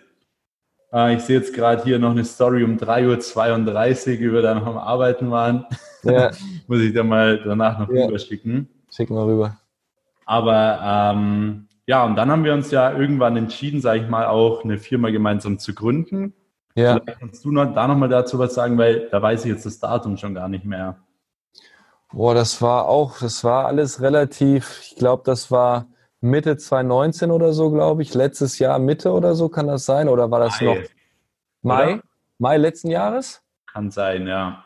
[0.93, 4.55] Äh, ich sehe jetzt gerade hier noch eine Story um 3.32 Uhr, wie wir da
[4.55, 5.67] noch am Arbeiten waren.
[6.03, 6.31] Ja.
[6.67, 8.05] Muss ich da mal danach noch ja.
[8.05, 8.69] rüberschicken.
[8.95, 9.57] Schicken wir rüber.
[10.27, 14.65] Aber ähm, ja, und dann haben wir uns ja irgendwann entschieden, sage ich mal, auch
[14.65, 16.35] eine Firma gemeinsam zu gründen.
[16.75, 17.01] Ja.
[17.01, 19.79] Vielleicht kannst du noch, da nochmal dazu was sagen, weil da weiß ich jetzt das
[19.79, 20.97] Datum schon gar nicht mehr.
[22.13, 25.87] Boah, das war auch, das war alles relativ, ich glaube, das war
[26.23, 28.15] Mitte 2019 oder so, glaube ich.
[28.15, 30.09] Letztes Jahr Mitte oder so kann das sein?
[30.09, 30.67] Oder war das Mai.
[30.67, 30.89] noch
[31.63, 31.95] Mai?
[31.95, 32.03] Oder?
[32.39, 33.43] Mai letzten Jahres?
[33.67, 34.65] Kann sein, ja.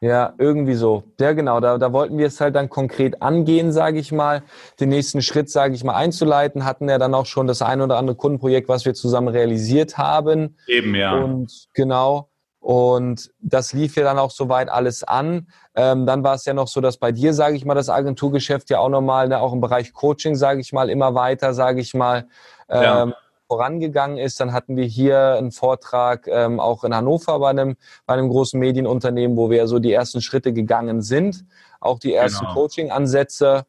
[0.00, 1.02] Ja, irgendwie so.
[1.18, 1.58] Ja, genau.
[1.60, 4.42] Da, da wollten wir es halt dann konkret angehen, sage ich mal.
[4.78, 6.64] Den nächsten Schritt, sage ich mal, einzuleiten.
[6.64, 10.56] Hatten ja dann auch schon das ein oder andere Kundenprojekt, was wir zusammen realisiert haben.
[10.68, 11.16] Eben, ja.
[11.16, 12.27] Und genau.
[12.68, 15.46] Und das lief ja dann auch soweit alles an.
[15.74, 18.68] Ähm, dann war es ja noch so, dass bei dir, sage ich mal, das Agenturgeschäft
[18.68, 21.94] ja auch nochmal, ne, auch im Bereich Coaching, sage ich mal, immer weiter, sage ich
[21.94, 22.26] mal,
[22.68, 23.12] ähm, ja
[23.46, 24.38] vorangegangen ist.
[24.40, 28.60] Dann hatten wir hier einen Vortrag ähm, auch in Hannover bei einem, bei einem großen
[28.60, 31.46] Medienunternehmen, wo wir so die ersten Schritte gegangen sind,
[31.80, 32.52] auch die ersten genau.
[32.52, 33.64] Coaching-Ansätze.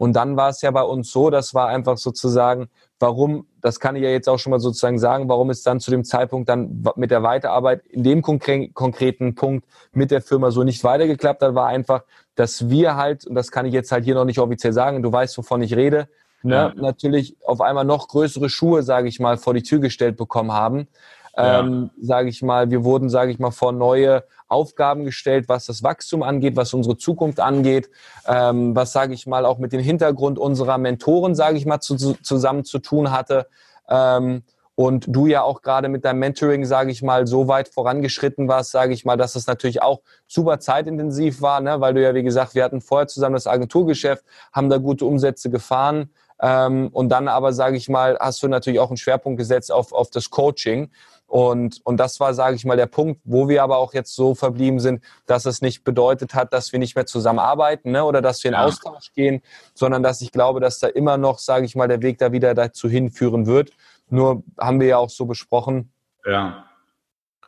[0.00, 3.96] Und dann war es ja bei uns so, das war einfach sozusagen, warum, das kann
[3.96, 6.82] ich ja jetzt auch schon mal sozusagen sagen, warum es dann zu dem Zeitpunkt dann
[6.96, 11.66] mit der Weiterarbeit in dem konkreten Punkt mit der Firma so nicht weitergeklappt hat, war
[11.66, 15.02] einfach, dass wir halt, und das kann ich jetzt halt hier noch nicht offiziell sagen,
[15.02, 16.08] du weißt, wovon ich rede,
[16.42, 16.72] ne, ja.
[16.76, 20.88] natürlich auf einmal noch größere Schuhe, sage ich mal, vor die Tür gestellt bekommen haben.
[21.36, 21.60] Ja.
[21.60, 25.82] Ähm, sage ich mal, wir wurden, sage ich mal, vor neue Aufgaben gestellt, was das
[25.82, 27.88] Wachstum angeht, was unsere Zukunft angeht,
[28.26, 31.96] ähm, was, sage ich mal, auch mit dem Hintergrund unserer Mentoren, sage ich mal, zu,
[31.96, 33.46] zu, zusammen zu tun hatte.
[33.88, 34.42] Ähm,
[34.74, 38.70] und du ja auch gerade mit deinem Mentoring, sage ich mal, so weit vorangeschritten warst,
[38.70, 41.82] sage ich mal, dass es natürlich auch super zeitintensiv war, ne?
[41.82, 44.24] weil du ja, wie gesagt, wir hatten vorher zusammen das Agenturgeschäft,
[44.54, 46.10] haben da gute Umsätze gefahren.
[46.40, 49.92] Ähm, und dann aber, sage ich mal, hast du natürlich auch einen Schwerpunkt gesetzt auf,
[49.92, 50.90] auf das Coaching.
[51.30, 54.34] Und, und das war, sage ich mal, der Punkt, wo wir aber auch jetzt so
[54.34, 58.42] verblieben sind, dass es nicht bedeutet hat, dass wir nicht mehr zusammenarbeiten ne, oder dass
[58.42, 58.64] wir in ja.
[58.64, 59.40] Austausch gehen,
[59.72, 62.52] sondern dass ich glaube, dass da immer noch, sage ich mal, der Weg da wieder
[62.54, 63.70] dazu hinführen wird.
[64.08, 65.92] Nur haben wir ja auch so besprochen.
[66.26, 66.64] Ja,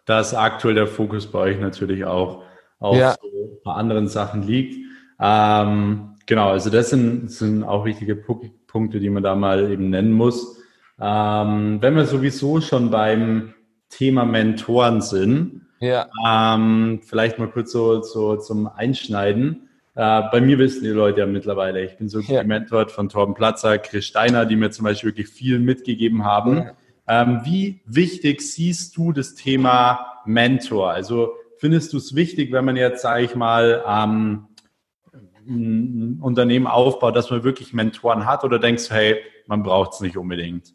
[0.04, 2.44] da ist aktuell der Fokus bei euch natürlich auch
[2.78, 3.16] auf ja.
[3.20, 4.76] so ein paar anderen Sachen liegt.
[5.18, 10.12] Ähm, genau, also das sind, sind auch wichtige Punkte, die man da mal eben nennen
[10.12, 10.62] muss.
[11.00, 13.54] Ähm, wenn wir sowieso schon beim
[13.92, 15.66] Thema Mentoren sind.
[15.80, 16.08] Ja.
[16.26, 19.68] Ähm, vielleicht mal kurz so, so zum Einschneiden.
[19.94, 22.42] Äh, bei mir wissen die Leute ja mittlerweile, ich bin so ja.
[22.42, 26.56] gementort von Torben Platzer, Chris Steiner, die mir zum Beispiel wirklich viel mitgegeben haben.
[26.56, 26.72] Ja.
[27.06, 30.90] Ähm, wie wichtig siehst du das Thema Mentor?
[30.90, 34.46] Also findest du es wichtig, wenn man jetzt, sage ich mal, ähm,
[35.46, 39.16] ein Unternehmen aufbaut, dass man wirklich Mentoren hat oder denkst du, hey,
[39.46, 40.72] man braucht es nicht unbedingt?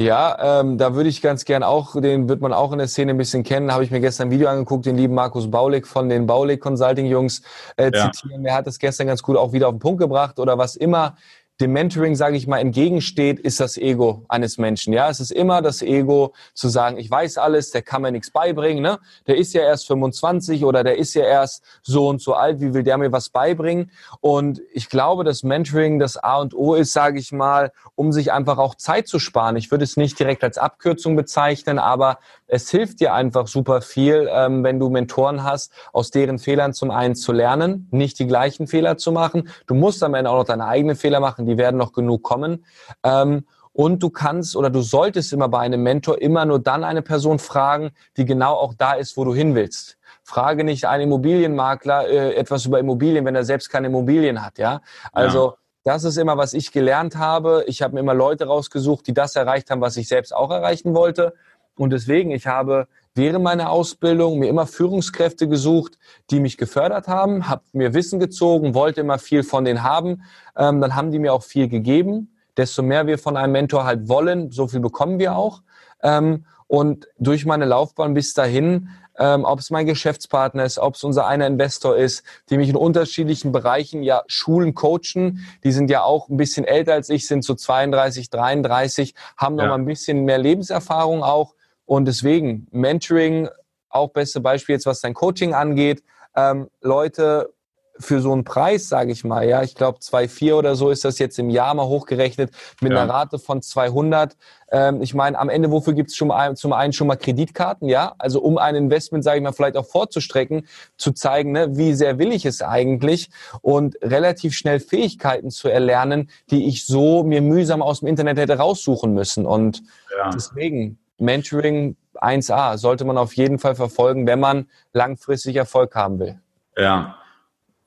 [0.00, 3.10] Ja, ähm, da würde ich ganz gern auch, den wird man auch in der Szene
[3.10, 6.08] ein bisschen kennen, habe ich mir gestern ein Video angeguckt, den lieben Markus Baulig von
[6.08, 7.42] den Baulig Consulting Jungs
[7.76, 8.12] äh, ja.
[8.12, 8.44] zitieren.
[8.44, 11.16] Der hat das gestern ganz gut auch wieder auf den Punkt gebracht oder was immer
[11.60, 14.92] dem Mentoring, sage ich mal, entgegensteht, ist das Ego eines Menschen.
[14.92, 18.30] Ja, es ist immer das Ego zu sagen, ich weiß alles, der kann mir nichts
[18.30, 18.82] beibringen.
[18.82, 18.98] Ne?
[19.26, 22.60] Der ist ja erst 25 oder der ist ja erst so und so alt.
[22.60, 23.90] Wie will der mir was beibringen?
[24.20, 28.32] Und ich glaube, dass Mentoring das A und O ist, sage ich mal, um sich
[28.32, 29.56] einfach auch Zeit zu sparen.
[29.56, 32.18] Ich würde es nicht direkt als Abkürzung bezeichnen, aber
[32.48, 36.90] es hilft dir einfach super viel, ähm, wenn du Mentoren hast, aus deren Fehlern zum
[36.90, 39.48] einen zu lernen, nicht die gleichen Fehler zu machen.
[39.66, 42.64] Du musst am Ende auch noch deine eigenen Fehler machen, die werden noch genug kommen.
[43.04, 47.02] Ähm, und du kannst oder du solltest immer bei einem Mentor immer nur dann eine
[47.02, 49.98] Person fragen, die genau auch da ist, wo du hin willst.
[50.24, 54.80] Frage nicht einen Immobilienmakler äh, etwas über Immobilien, wenn er selbst keine Immobilien hat, ja.
[55.12, 55.50] Also
[55.84, 55.92] ja.
[55.92, 57.64] das ist immer, was ich gelernt habe.
[57.66, 60.94] Ich habe mir immer Leute rausgesucht, die das erreicht haben, was ich selbst auch erreichen
[60.94, 61.34] wollte.
[61.78, 65.98] Und deswegen, ich habe während meiner Ausbildung mir immer Führungskräfte gesucht,
[66.30, 70.22] die mich gefördert haben, habe mir Wissen gezogen, wollte immer viel von denen haben.
[70.56, 72.34] Ähm, dann haben die mir auch viel gegeben.
[72.56, 75.62] Desto mehr wir von einem Mentor halt wollen, so viel bekommen wir auch.
[76.02, 81.02] Ähm, und durch meine Laufbahn bis dahin, ähm, ob es mein Geschäftspartner ist, ob es
[81.02, 86.02] unser einer Investor ist, die mich in unterschiedlichen Bereichen ja Schulen coachen, die sind ja
[86.02, 90.24] auch ein bisschen älter als ich, sind so 32, 33, haben noch mal ein bisschen
[90.24, 91.54] mehr Lebenserfahrung auch
[91.88, 93.48] und deswegen Mentoring,
[93.88, 96.04] auch beste Beispiel jetzt, was dein Coaching angeht.
[96.36, 97.54] Ähm, Leute
[97.98, 101.18] für so einen Preis, sage ich mal, ja, ich glaube 2,4 oder so ist das
[101.18, 103.02] jetzt im Jahr mal hochgerechnet mit ja.
[103.02, 104.36] einer Rate von 200.
[104.70, 107.88] Ähm, ich meine, am Ende, wofür gibt es schon mal, zum einen schon mal Kreditkarten,
[107.88, 110.66] ja, also um ein Investment, sage ich mal, vielleicht auch vorzustrecken,
[110.98, 113.30] zu zeigen, ne, wie sehr will ich es eigentlich
[113.62, 118.58] und relativ schnell Fähigkeiten zu erlernen, die ich so mir mühsam aus dem Internet hätte
[118.58, 119.82] raussuchen müssen und
[120.16, 120.28] ja.
[120.28, 126.40] deswegen Mentoring 1a sollte man auf jeden Fall verfolgen, wenn man langfristig Erfolg haben will.
[126.76, 127.16] Ja,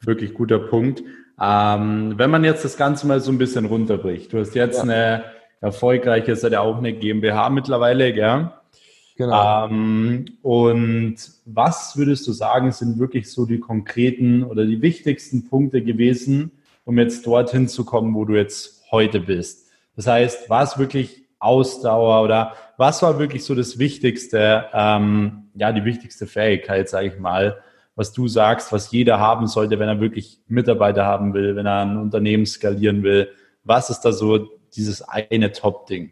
[0.02, 1.04] wirklich guter Punkt.
[1.42, 4.84] Ähm, wenn man jetzt das Ganze mal so ein bisschen runterbricht, du hast jetzt ja.
[4.84, 5.24] eine
[5.60, 8.52] erfolgreiche, ist ja auch eine GmbH mittlerweile, gell?
[9.16, 9.68] Genau.
[9.68, 11.16] Ähm, und
[11.46, 16.52] was würdest du sagen, sind wirklich so die konkreten oder die wichtigsten Punkte gewesen,
[16.86, 19.70] um jetzt dorthin zu kommen, wo du jetzt heute bist?
[19.96, 25.72] Das heißt, war es wirklich Ausdauer oder was war wirklich so das Wichtigste, ähm, ja,
[25.72, 27.58] die wichtigste Fähigkeit, sage ich mal,
[27.96, 31.82] was du sagst, was jeder haben sollte, wenn er wirklich Mitarbeiter haben will, wenn er
[31.82, 33.30] ein Unternehmen skalieren will?
[33.64, 36.12] Was ist da so dieses eine Top-Ding?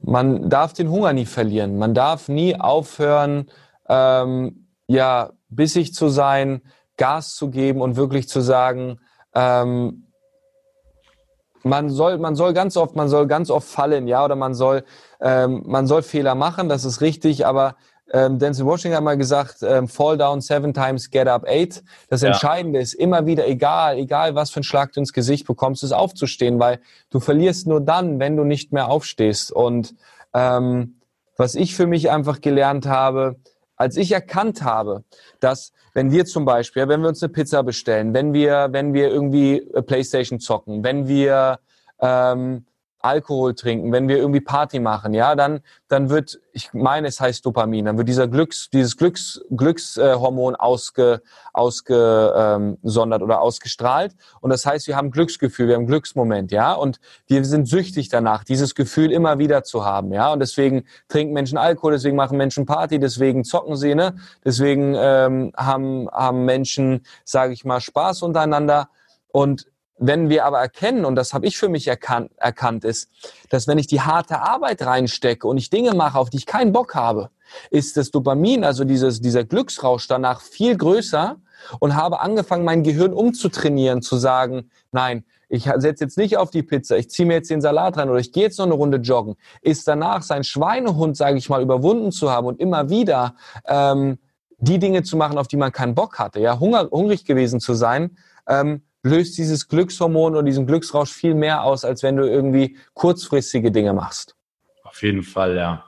[0.00, 1.78] Man darf den Hunger nie verlieren.
[1.78, 3.46] Man darf nie aufhören,
[3.88, 6.62] ähm, ja, bissig zu sein,
[6.96, 8.98] Gas zu geben und wirklich zu sagen,
[9.34, 10.05] ähm,
[11.68, 14.84] man soll, man soll ganz oft, man soll ganz oft fallen, ja, oder man soll,
[15.20, 17.76] ähm, man soll Fehler machen, das ist richtig, aber
[18.12, 21.82] ähm, Denzel Washington hat mal gesagt, ähm, fall down seven times, get up eight.
[22.08, 22.28] Das ja.
[22.28, 25.92] Entscheidende ist immer wieder, egal, egal was für ein Schlag du ins Gesicht bekommst, ist
[25.92, 26.78] aufzustehen, weil
[27.10, 29.50] du verlierst nur dann, wenn du nicht mehr aufstehst.
[29.50, 29.94] Und
[30.34, 31.00] ähm,
[31.36, 33.36] was ich für mich einfach gelernt habe,
[33.76, 35.04] als ich erkannt habe,
[35.40, 39.08] dass wenn wir zum Beispiel, wenn wir uns eine Pizza bestellen, wenn wir, wenn wir
[39.08, 41.60] irgendwie Playstation zocken, wenn wir
[42.00, 42.66] ähm,
[43.06, 47.46] Alkohol trinken, wenn wir irgendwie Party machen, ja, dann, dann wird, ich meine, es heißt
[47.46, 54.14] Dopamin, dann wird dieser Glücks, dieses Glücks, Glückshormon ausge, ausgesondert oder ausgestrahlt.
[54.40, 58.44] Und das heißt, wir haben Glücksgefühl, wir haben Glücksmoment, ja, und wir sind süchtig danach,
[58.44, 60.32] dieses Gefühl immer wieder zu haben, ja.
[60.32, 64.16] Und deswegen trinken Menschen Alkohol, deswegen machen Menschen Party, deswegen zocken sie, ne?
[64.44, 68.88] Deswegen ähm, haben, haben Menschen, sage ich mal, Spaß untereinander.
[69.32, 69.66] Und
[69.98, 73.08] wenn wir aber erkennen, und das habe ich für mich erkannt, erkannt, ist,
[73.48, 76.72] dass wenn ich die harte Arbeit reinstecke und ich Dinge mache, auf die ich keinen
[76.72, 77.30] Bock habe,
[77.70, 81.36] ist das Dopamin, also dieses, dieser Glücksrausch danach viel größer
[81.80, 86.62] und habe angefangen, mein Gehirn umzutrainieren, zu sagen, nein, ich setze jetzt nicht auf die
[86.62, 88.98] Pizza, ich ziehe mir jetzt den Salat rein oder ich gehe jetzt noch eine Runde
[88.98, 93.36] joggen, ist danach sein Schweinehund, sage ich mal, überwunden zu haben und immer wieder
[93.66, 94.18] ähm,
[94.58, 98.16] die Dinge zu machen, auf die man keinen Bock hatte, ja, hungrig gewesen zu sein,
[98.48, 103.70] ähm, löst dieses Glückshormon oder diesen Glücksrausch viel mehr aus, als wenn du irgendwie kurzfristige
[103.70, 104.34] Dinge machst.
[104.82, 105.84] Auf jeden Fall, ja.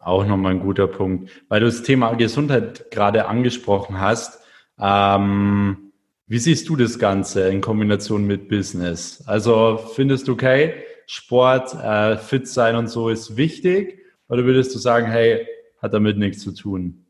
[0.00, 1.30] Auch nochmal ein guter Punkt.
[1.48, 4.40] Weil du das Thema Gesundheit gerade angesprochen hast.
[4.78, 5.92] Ähm,
[6.26, 9.22] wie siehst du das Ganze in Kombination mit Business?
[9.26, 10.74] Also findest du, okay,
[11.06, 14.00] Sport, äh, fit sein und so ist wichtig?
[14.28, 15.46] Oder würdest du sagen, hey,
[15.80, 17.03] hat damit nichts zu tun?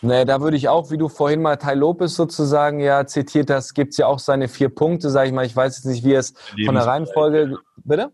[0.00, 3.74] Nee, da würde ich auch, wie du vorhin mal Tai Lopez sozusagen ja zitiert hast,
[3.74, 5.44] gibt's ja auch seine vier Punkte, sage ich mal.
[5.44, 6.34] Ich weiß jetzt nicht, wie es
[6.64, 7.56] von der Reihenfolge.
[7.84, 8.12] Bitte?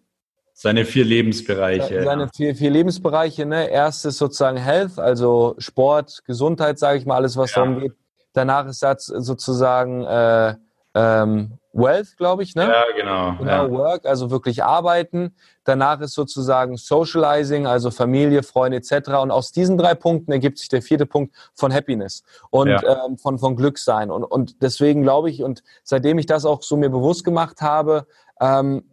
[0.55, 2.05] Seine vier Lebensbereiche.
[2.05, 3.69] Seine vier, vier Lebensbereiche, ne?
[3.69, 7.63] Erstes sozusagen Health, also Sport, Gesundheit, sage ich mal, alles, was ja.
[7.63, 7.93] darum geht.
[8.33, 10.55] Danach ist das sozusagen äh,
[10.95, 12.63] ähm, Wealth, glaube ich, ne?
[12.63, 13.37] Ja, genau.
[13.39, 13.71] Genau, ja.
[13.71, 15.35] Work, also wirklich arbeiten.
[15.65, 19.11] Danach ist sozusagen Socializing, also Familie, Freunde etc.
[19.21, 23.07] Und aus diesen drei Punkten ergibt sich der vierte Punkt von Happiness und ja.
[23.07, 24.11] ähm, von, von Glücksein.
[24.11, 28.07] Und, und deswegen glaube ich, und seitdem ich das auch so mir bewusst gemacht habe,
[28.41, 28.85] ähm,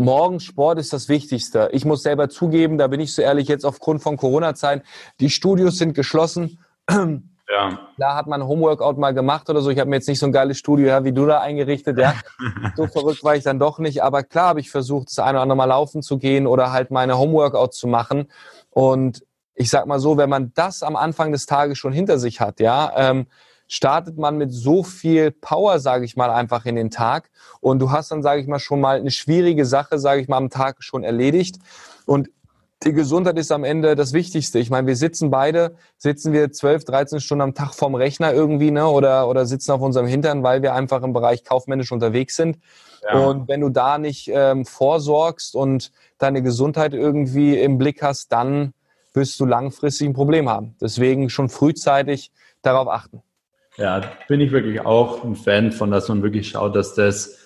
[0.00, 1.70] Morgen Sport ist das Wichtigste.
[1.72, 4.86] Ich muss selber zugeben, da bin ich so ehrlich, jetzt aufgrund von Corona-Zeiten,
[5.18, 6.60] die Studios sind geschlossen.
[7.50, 7.78] Ja.
[7.96, 9.70] Klar hat man Homeworkout mal gemacht oder so.
[9.70, 11.98] Ich habe mir jetzt nicht so ein geiles Studio ja, wie du da eingerichtet.
[11.98, 12.14] Ja.
[12.76, 14.02] so verrückt war ich dann doch nicht.
[14.02, 16.90] Aber klar habe ich versucht, das eine oder andere Mal laufen zu gehen oder halt
[16.90, 18.30] meine Homeworkout zu machen.
[18.70, 19.24] Und
[19.54, 22.60] ich sag mal so, wenn man das am Anfang des Tages schon hinter sich hat,
[22.60, 23.26] ja, ähm,
[23.66, 27.30] startet man mit so viel Power, sage ich mal, einfach in den Tag.
[27.60, 30.38] Und du hast dann, sage ich mal, schon mal eine schwierige Sache, sage ich mal,
[30.38, 31.58] am Tag schon erledigt.
[32.06, 32.30] Und
[32.84, 34.58] die Gesundheit ist am Ende das Wichtigste.
[34.58, 38.70] Ich meine, wir sitzen beide, sitzen wir 12, 13 Stunden am Tag vorm Rechner irgendwie,
[38.70, 42.58] ne, oder, oder sitzen auf unserem Hintern, weil wir einfach im Bereich kaufmännisch unterwegs sind.
[43.02, 43.18] Ja.
[43.18, 48.72] Und wenn du da nicht ähm, vorsorgst und deine Gesundheit irgendwie im Blick hast, dann
[49.12, 50.76] wirst du langfristig ein Problem haben.
[50.80, 52.30] Deswegen schon frühzeitig
[52.62, 53.22] darauf achten.
[53.76, 57.38] Ja, bin ich wirklich auch ein Fan von, dass man wirklich schaut, dass das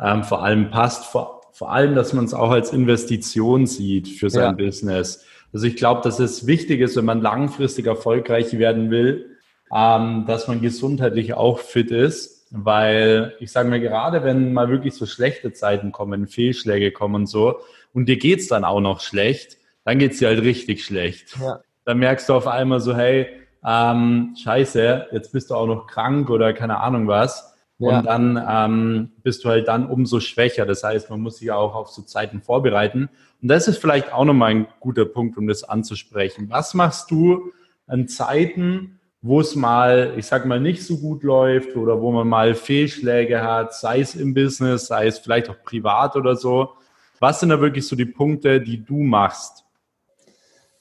[0.00, 1.04] ähm, vor allem passt.
[1.06, 4.52] Vor vor allem, dass man es auch als Investition sieht für sein ja.
[4.52, 5.24] Business.
[5.52, 9.36] Also ich glaube, dass es wichtig ist, wenn man langfristig erfolgreich werden will,
[9.74, 14.94] ähm, dass man gesundheitlich auch fit ist, weil ich sage mir gerade, wenn mal wirklich
[14.94, 17.60] so schlechte Zeiten kommen, Fehlschläge kommen und so,
[17.92, 21.36] und dir geht's dann auch noch schlecht, dann geht's dir halt richtig schlecht.
[21.40, 21.60] Ja.
[21.84, 23.28] Dann merkst du auf einmal so, hey,
[23.64, 27.49] ähm, scheiße, jetzt bist du auch noch krank oder keine Ahnung was.
[27.80, 27.98] Ja.
[27.98, 30.66] Und dann ähm, bist du halt dann umso schwächer.
[30.66, 33.08] Das heißt, man muss sich auch auf so Zeiten vorbereiten.
[33.40, 36.50] Und das ist vielleicht auch nochmal ein guter Punkt, um das anzusprechen.
[36.50, 37.52] Was machst du
[37.86, 42.28] an Zeiten, wo es mal, ich sag mal, nicht so gut läuft oder wo man
[42.28, 46.74] mal Fehlschläge hat, sei es im Business, sei es vielleicht auch privat oder so?
[47.18, 49.64] Was sind da wirklich so die Punkte, die du machst?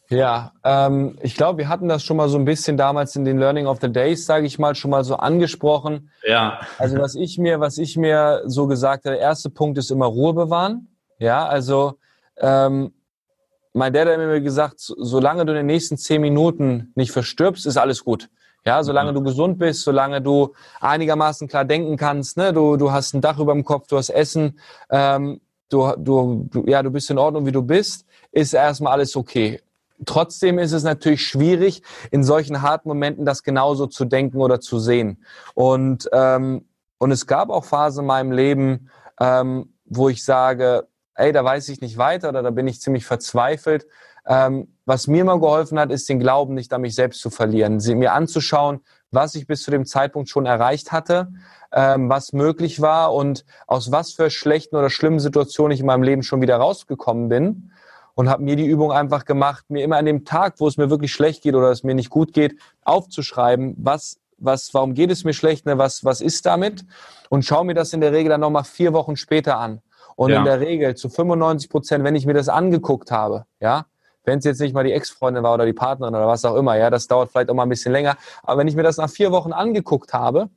[0.10, 3.38] Ja, ähm, ich glaube, wir hatten das schon mal so ein bisschen damals in den
[3.38, 6.10] Learning of the Days, sage ich mal, schon mal so angesprochen.
[6.28, 6.62] Ja.
[6.80, 10.07] Also was ich mir, was ich mir so gesagt habe, der erste Punkt ist immer
[10.07, 10.88] Ruhe bewahren.
[11.20, 11.99] Ja, also
[12.38, 12.91] ähm,
[13.74, 17.78] mein Dad hat mir gesagt, solange du in den nächsten zehn Minuten nicht verstirbst, ist
[17.78, 18.30] alles gut.
[18.66, 19.14] Ja, solange ja.
[19.14, 23.38] du gesund bist, solange du einigermaßen klar denken kannst, ne, du, du hast ein Dach
[23.38, 25.39] über dem Kopf, du hast Essen, ähm,
[25.70, 29.62] du, du, du, ja, du bist in Ordnung, wie du bist, ist erstmal alles okay.
[30.06, 34.80] Trotzdem ist es natürlich schwierig, in solchen harten Momenten das genauso zu denken oder zu
[34.80, 35.24] sehen.
[35.56, 36.66] Und, ähm,
[36.97, 38.89] und es gab auch Phasen in meinem Leben,
[39.20, 43.06] ähm, wo ich sage, ey, da weiß ich nicht weiter oder da bin ich ziemlich
[43.06, 43.86] verzweifelt.
[44.26, 47.80] Ähm, was mir immer geholfen hat, ist den Glauben nicht an mich selbst zu verlieren,
[47.80, 48.82] sie mir anzuschauen,
[49.12, 51.32] was ich bis zu dem Zeitpunkt schon erreicht hatte,
[51.72, 56.04] ähm, was möglich war und aus was für schlechten oder schlimmen Situationen ich in meinem
[56.04, 57.72] Leben schon wieder rausgekommen bin
[58.20, 60.90] und habe mir die Übung einfach gemacht, mir immer an dem Tag, wo es mir
[60.90, 65.24] wirklich schlecht geht oder es mir nicht gut geht, aufzuschreiben, was was, warum geht es
[65.24, 65.78] mir schlecht, ne?
[65.78, 66.84] was, was ist damit?
[67.30, 69.82] Und schaue mir das in der Regel dann nochmal vier Wochen später an.
[70.18, 70.40] Und ja.
[70.40, 73.86] in der Regel zu 95 Prozent, wenn ich mir das angeguckt habe, ja,
[74.26, 76.78] wenn es jetzt nicht mal die Ex-Freundin war oder die Partnerin oder was auch immer,
[76.78, 78.18] ja, das dauert vielleicht auch mal ein bisschen länger.
[78.44, 80.50] Aber wenn ich mir das nach vier Wochen angeguckt habe,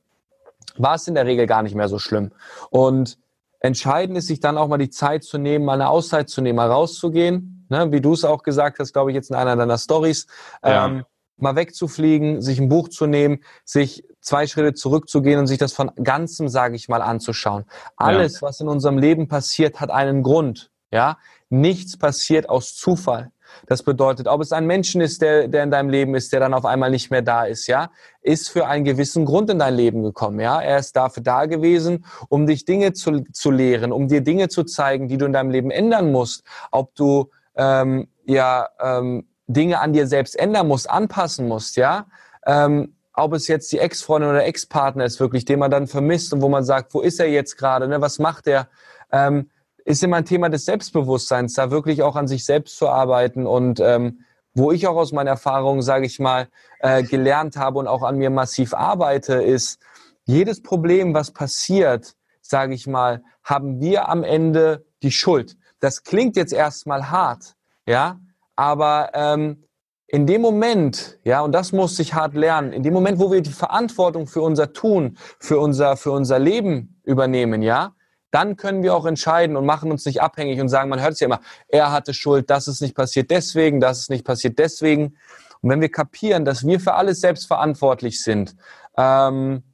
[0.77, 2.33] war es in der Regel gar nicht mehr so schlimm.
[2.71, 3.19] Und
[3.61, 6.57] entscheidend ist, sich dann auch mal die Zeit zu nehmen, mal eine Auszeit zu nehmen,
[6.57, 9.79] mal rauszugehen, ne, wie du es auch gesagt hast, glaube ich, jetzt in einer deiner
[9.79, 10.27] Stories.
[10.64, 10.87] Ja.
[10.87, 11.05] Ähm,
[11.39, 15.91] mal wegzufliegen, sich ein Buch zu nehmen, sich zwei Schritte zurückzugehen und sich das von
[16.05, 17.64] ganzem, sage ich mal, anzuschauen.
[17.97, 18.47] Alles, ja.
[18.47, 20.70] was in unserem Leben passiert, hat einen Grund.
[20.93, 21.16] Ja,
[21.49, 23.33] nichts passiert aus Zufall.
[23.66, 26.55] Das bedeutet, ob es ein Menschen ist, der, der in deinem Leben ist, der dann
[26.55, 30.03] auf einmal nicht mehr da ist, ja, ist für einen gewissen Grund in dein Leben
[30.03, 30.61] gekommen, ja.
[30.61, 34.64] Er ist dafür da gewesen, um dich Dinge zu, zu lehren, um dir Dinge zu
[34.64, 36.45] zeigen, die du in deinem Leben ändern musst.
[36.70, 42.07] Ob du ähm, ja ähm, Dinge an dir selbst ändern musst, anpassen musst, ja.
[42.46, 46.40] Ähm, ob es jetzt die Ex-Freundin oder Ex-Partner ist, wirklich, den man dann vermisst und
[46.40, 48.00] wo man sagt, wo ist er jetzt gerade, ne?
[48.00, 48.68] was macht er,
[49.11, 49.50] ähm,
[49.84, 53.80] ist immer ein Thema des Selbstbewusstseins, da wirklich auch an sich selbst zu arbeiten und
[53.80, 54.24] ähm,
[54.55, 56.48] wo ich auch aus meiner Erfahrung, sage ich mal,
[56.80, 59.78] äh, gelernt habe und auch an mir massiv arbeite, ist,
[60.24, 65.57] jedes Problem, was passiert, sage ich mal, haben wir am Ende die Schuld.
[65.83, 67.57] Das klingt jetzt erstmal hart,
[67.87, 68.20] ja,
[68.55, 69.64] aber ähm,
[70.07, 73.41] in dem Moment, ja, und das muss ich hart lernen, in dem Moment, wo wir
[73.41, 77.97] die Verantwortung für unser Tun, für unser, für unser Leben übernehmen, ja,
[78.30, 81.20] dann können wir auch entscheiden und machen uns nicht abhängig und sagen, man hört es
[81.20, 85.16] ja immer, er hatte Schuld, das ist nicht passiert deswegen, das ist nicht passiert deswegen.
[85.62, 88.55] Und wenn wir kapieren, dass wir für alles selbst verantwortlich sind,
[88.97, 89.64] ähm,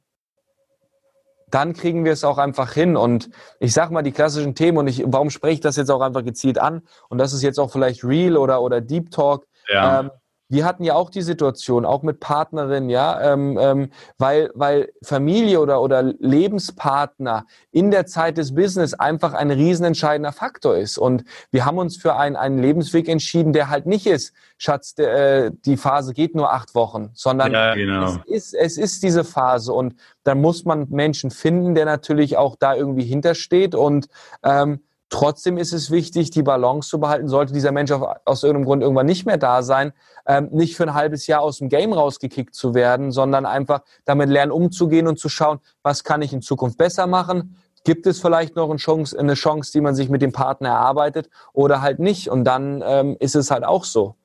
[1.51, 2.95] dann kriegen wir es auch einfach hin.
[2.95, 3.29] Und
[3.59, 6.23] ich sag mal die klassischen Themen und ich, warum spreche ich das jetzt auch einfach
[6.23, 6.81] gezielt an?
[7.09, 9.45] Und das ist jetzt auch vielleicht Real oder, oder Deep Talk.
[9.67, 10.01] Ja.
[10.01, 10.11] Ähm,
[10.49, 15.59] wir hatten ja auch die Situation, auch mit Partnerin, ja, ähm, ähm, weil, weil Familie
[15.59, 20.97] oder, oder Lebenspartner in der Zeit des Business einfach ein riesenentscheidender Faktor ist.
[20.97, 25.45] Und wir haben uns für ein, einen Lebensweg entschieden, der halt nicht ist, Schatz, der,
[25.45, 28.17] äh, die Phase geht nur acht Wochen, sondern ja, genau.
[28.27, 29.71] es, ist, es ist diese Phase.
[29.71, 34.07] Und dann muss man Menschen finden, der natürlich auch da irgendwie hintersteht und
[34.43, 37.27] ähm, Trotzdem ist es wichtig, die Balance zu behalten.
[37.27, 39.91] Sollte dieser Mensch auf, aus irgendeinem Grund irgendwann nicht mehr da sein,
[40.29, 44.29] ähm, nicht für ein halbes Jahr aus dem Game rausgekickt zu werden, sondern einfach damit
[44.29, 47.57] lernen, umzugehen und zu schauen, was kann ich in Zukunft besser machen?
[47.83, 51.31] Gibt es vielleicht noch eine Chance, eine Chance die man sich mit dem Partner erarbeitet
[51.51, 52.29] oder halt nicht?
[52.29, 54.15] Und dann ähm, ist es halt auch so.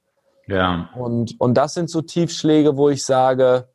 [0.46, 0.90] Ja.
[0.94, 3.68] Und, und das sind so Tiefschläge, wo ich sage,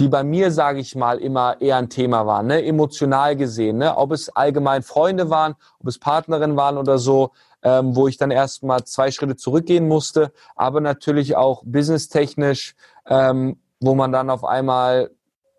[0.00, 2.64] die bei mir, sage ich mal, immer eher ein Thema waren, ne?
[2.64, 3.76] emotional gesehen.
[3.76, 3.94] Ne?
[3.94, 7.32] Ob es allgemein Freunde waren, ob es Partnerinnen waren oder so,
[7.62, 12.74] ähm, wo ich dann erstmal zwei Schritte zurückgehen musste, aber natürlich auch businesstechnisch,
[13.06, 15.10] ähm, wo man dann auf einmal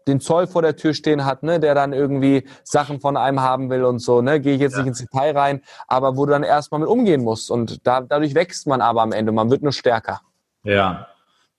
[0.08, 3.70] den Zoll vor der Tür stehen hat, ne, der dann irgendwie Sachen von einem haben
[3.70, 4.80] will und so, ne, gehe ich jetzt ja.
[4.80, 8.34] nicht ins Detail rein, aber wo du dann erstmal mit umgehen musst und da, dadurch
[8.34, 10.22] wächst man aber am Ende, man wird nur stärker.
[10.64, 11.08] Ja,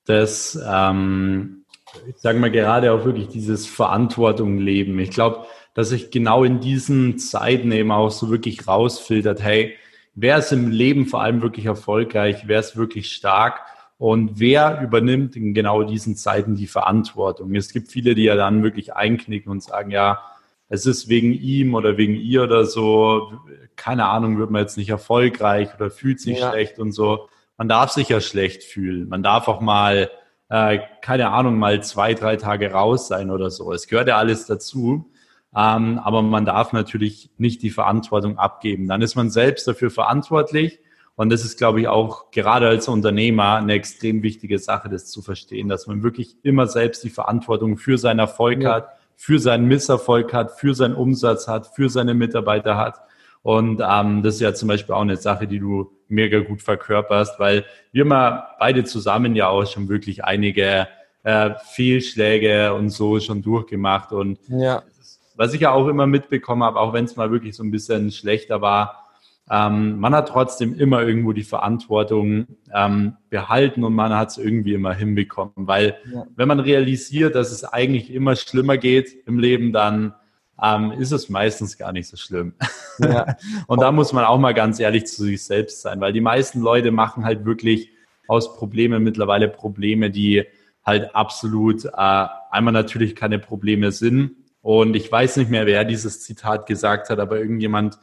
[0.07, 1.59] das ähm,
[2.07, 4.99] ich sage mal gerade auch wirklich dieses Verantwortung leben.
[4.99, 9.77] Ich glaube, dass sich genau in diesen Zeiten eben auch so wirklich rausfiltert, hey,
[10.21, 13.61] wer ist im Leben vor allem wirklich erfolgreich, wer ist wirklich stark
[13.99, 17.55] und wer übernimmt in genau diesen Zeiten die Verantwortung.
[17.55, 20.21] Es gibt viele, die ja dann wirklich einknicken und sagen, ja,
[20.69, 23.33] es ist wegen ihm oder wegen ihr oder so,
[23.77, 26.51] keine Ahnung, wird man jetzt nicht erfolgreich oder fühlt sich ja.
[26.51, 27.29] schlecht und so.
[27.57, 29.09] Man darf sich ja schlecht fühlen.
[29.09, 30.11] Man darf auch mal
[30.49, 33.73] äh, keine Ahnung, mal zwei, drei Tage raus sein oder so.
[33.73, 35.11] Es gehört ja alles dazu.
[35.57, 38.87] Ähm, aber man darf natürlich nicht die Verantwortung abgeben.
[38.87, 40.81] Dann ist man selbst dafür verantwortlich.
[41.17, 45.21] Und das ist, glaube ich, auch gerade als Unternehmer eine extrem wichtige Sache, das zu
[45.21, 48.75] verstehen, dass man wirklich immer selbst die Verantwortung für seinen Erfolg ja.
[48.75, 53.01] hat, für seinen Misserfolg hat, für seinen Umsatz hat, für seine Mitarbeiter hat.
[53.43, 57.41] Und ähm, das ist ja zum Beispiel auch eine Sache, die du mega gut verkörperst,
[57.41, 60.87] weil wir mal beide zusammen ja auch schon wirklich einige
[61.25, 64.13] äh, Fehlschläge und so schon durchgemacht.
[64.13, 64.83] Und ja.
[65.39, 68.11] Was ich ja auch immer mitbekommen habe, auch wenn es mal wirklich so ein bisschen
[68.11, 69.09] schlechter war,
[69.51, 74.75] ähm, man hat trotzdem immer irgendwo die Verantwortung ähm, behalten und man hat es irgendwie
[74.75, 75.55] immer hinbekommen.
[75.57, 76.27] Weil ja.
[76.37, 80.15] wenn man realisiert, dass es eigentlich immer schlimmer geht im Leben, dann
[80.63, 82.55] ähm, ist es meistens gar nicht so schlimm.
[82.99, 83.37] Ja.
[83.69, 86.61] und da muss man auch mal ganz ehrlich zu sich selbst sein, weil die meisten
[86.61, 87.93] Leute machen halt wirklich
[88.27, 90.45] aus Problemen mittlerweile Probleme, die
[90.85, 94.33] halt absolut äh, einmal natürlich keine Probleme sind.
[94.69, 97.95] Und ich weiß nicht mehr, wer dieses Zitat gesagt hat, aber irgendjemand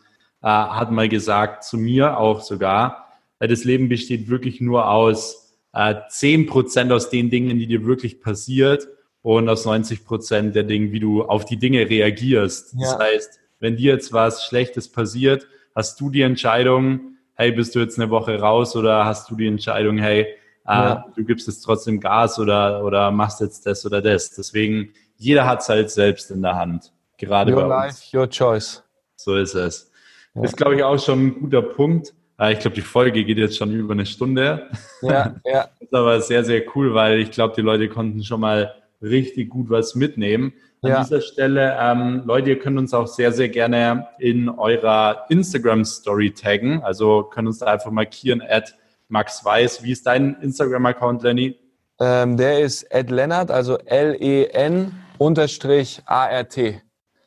[0.42, 5.60] äh, hat mal gesagt, zu mir auch sogar, äh, das Leben besteht wirklich nur aus
[5.74, 8.88] äh, zehn äh, Prozent aus den Dingen, die dir wirklich passiert
[9.22, 12.74] und aus 90 Prozent der Dinge, wie du auf die Dinge reagierst.
[12.74, 12.80] Ja.
[12.80, 15.46] Das heißt, wenn dir jetzt was Schlechtes passiert,
[15.76, 19.46] hast du die Entscheidung, hey, bist du jetzt eine Woche raus oder hast du die
[19.46, 20.28] Entscheidung, hey, äh,
[20.66, 21.06] ja.
[21.16, 24.32] du gibst jetzt trotzdem Gas oder, oder machst jetzt das oder das.
[24.32, 26.92] Deswegen, jeder hat es halt selbst in der Hand.
[27.18, 28.02] Gerade your bei uns.
[28.04, 28.84] life, your choice.
[29.16, 29.92] So ist es.
[30.34, 30.44] Ja.
[30.44, 32.14] Ist, glaube ich, auch schon ein guter Punkt.
[32.40, 34.70] Äh, ich glaube, die Folge geht jetzt schon über eine Stunde.
[35.02, 35.64] Ja, ja.
[35.64, 39.50] Das ist aber sehr, sehr cool, weil ich glaube, die Leute konnten schon mal richtig
[39.50, 40.54] gut was mitnehmen.
[40.82, 41.04] An ja.
[41.04, 46.84] dieser Stelle, ähm, Leute, ihr könnt uns auch sehr, sehr gerne in eurer Instagram-Story taggen.
[46.84, 48.76] Also können uns da einfach markieren, at
[49.08, 49.84] Max Weiß.
[49.84, 51.58] Wie ist dein Instagram-Account, Lenny?
[52.00, 56.82] Ähm, der ist at Lennart, also L-E-N unterstrich A-R-T.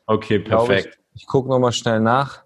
[0.05, 0.99] Okay, perfekt.
[1.13, 2.43] Ich, ich gucke nochmal schnell nach.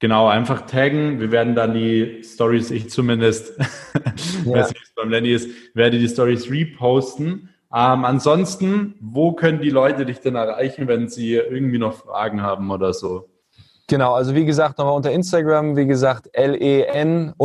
[0.00, 1.20] Genau, einfach taggen.
[1.20, 3.58] Wir werden dann die Stories, ich zumindest,
[4.44, 4.52] ja.
[4.52, 7.48] weiß nicht, beim Lenny ist, werde die Stories reposten.
[7.74, 12.70] Ähm, ansonsten, wo können die Leute dich denn erreichen, wenn sie irgendwie noch Fragen haben
[12.70, 13.28] oder so?
[13.86, 17.38] Genau, also wie gesagt, nochmal unter Instagram, wie gesagt, L-E-N-A-R-T,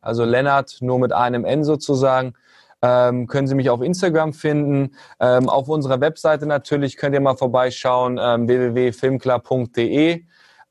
[0.00, 2.34] also Lennart nur mit einem N sozusagen.
[2.82, 4.96] Ähm, können Sie mich auf Instagram finden.
[5.18, 10.24] Ähm, auf unserer Webseite natürlich könnt ihr mal vorbeischauen, ähm, www.filmklar.de.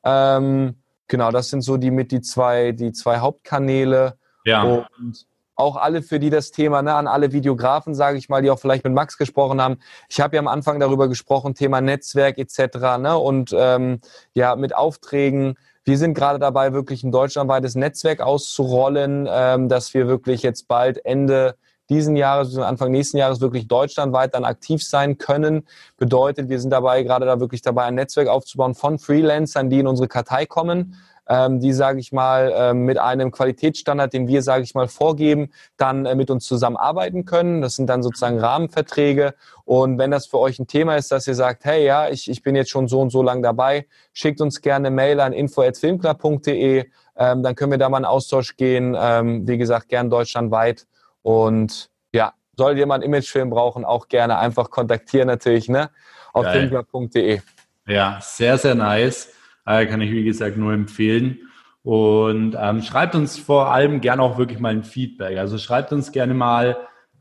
[0.04, 0.76] Ähm,
[1.08, 4.18] genau, das sind so die mit die zwei, die zwei Hauptkanäle.
[4.46, 4.64] Ja.
[4.64, 5.26] Und
[5.56, 8.60] auch alle, für die das Thema, ne, an alle Videografen, sage ich mal, die auch
[8.60, 9.78] vielleicht mit Max gesprochen haben.
[10.10, 12.78] Ich habe ja am Anfang darüber gesprochen, Thema Netzwerk etc.
[13.00, 14.00] Ne, und ähm,
[14.34, 15.56] ja, mit Aufträgen.
[15.86, 21.06] Wir sind gerade dabei, wirklich ein deutschlandweites Netzwerk auszurollen, ähm, dass wir wirklich jetzt bald
[21.06, 21.56] Ende
[21.90, 25.68] diesen Jahres, Anfang nächsten Jahres wirklich deutschlandweit dann aktiv sein können.
[25.98, 29.88] Bedeutet, wir sind dabei, gerade da wirklich dabei, ein Netzwerk aufzubauen von Freelancern, die in
[29.88, 30.96] unsere Kartei kommen
[31.28, 35.52] ähm, die, sage ich mal, äh, mit einem Qualitätsstandard, den wir, sage ich mal, vorgeben,
[35.78, 37.62] dann äh, mit uns zusammenarbeiten können.
[37.62, 39.34] Das sind dann sozusagen Rahmenverträge.
[39.64, 42.44] Und wenn das für euch ein Thema ist, dass ihr sagt, hey, ja, ich, ich
[42.44, 46.86] bin jetzt schon so und so lang dabei, schickt uns gerne Mail an info.filmclub.de.
[47.18, 48.96] Ähm, dann können wir da mal in Austausch gehen.
[48.98, 50.86] Ähm, wie gesagt, gern deutschlandweit.
[51.26, 55.90] Und ja, mal einen Imagefilm brauchen, auch gerne einfach kontaktieren natürlich, ne?
[56.34, 57.42] Auf filmclub.de.
[57.88, 59.34] Ja, sehr, sehr nice.
[59.66, 61.40] Äh, kann ich, wie gesagt, nur empfehlen.
[61.82, 65.40] Und ähm, schreibt uns vor allem gerne auch wirklich mal ein Feedback.
[65.40, 66.78] Also schreibt uns gerne mal,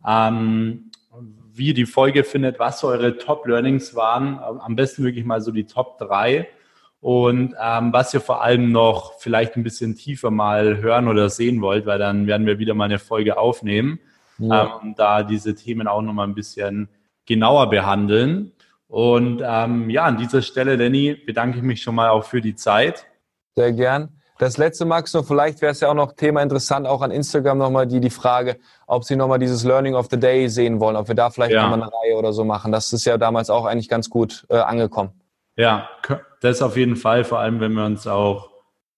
[0.07, 0.91] ähm,
[1.55, 4.39] wie ihr die Folge findet, was eure Top-Learnings waren.
[4.39, 6.47] Am besten wirklich mal so die Top 3.
[7.05, 11.61] Und ähm, was ihr vor allem noch vielleicht ein bisschen tiefer mal hören oder sehen
[11.61, 14.01] wollt, weil dann werden wir wieder mal eine Folge aufnehmen,
[14.39, 14.81] ja.
[14.83, 16.89] ähm, da diese Themen auch nochmal ein bisschen
[17.27, 18.53] genauer behandeln.
[18.89, 22.55] Und ähm, ja, an dieser Stelle, Lenny, bedanke ich mich schon mal auch für die
[22.55, 23.05] Zeit.
[23.55, 24.09] Sehr gern.
[24.39, 27.59] Das letzte, Max, noch vielleicht wäre es ja auch noch Thema interessant, auch an Instagram
[27.59, 31.09] nochmal die, die Frage, ob Sie nochmal dieses Learning of the Day sehen wollen, ob
[31.09, 31.69] wir da vielleicht ja.
[31.69, 32.73] nochmal eine Reihe oder so machen.
[32.73, 35.13] Das ist ja damals auch eigentlich ganz gut äh, angekommen.
[35.57, 35.89] Ja,
[36.45, 38.51] das auf jeden Fall, vor allem wenn wir uns auch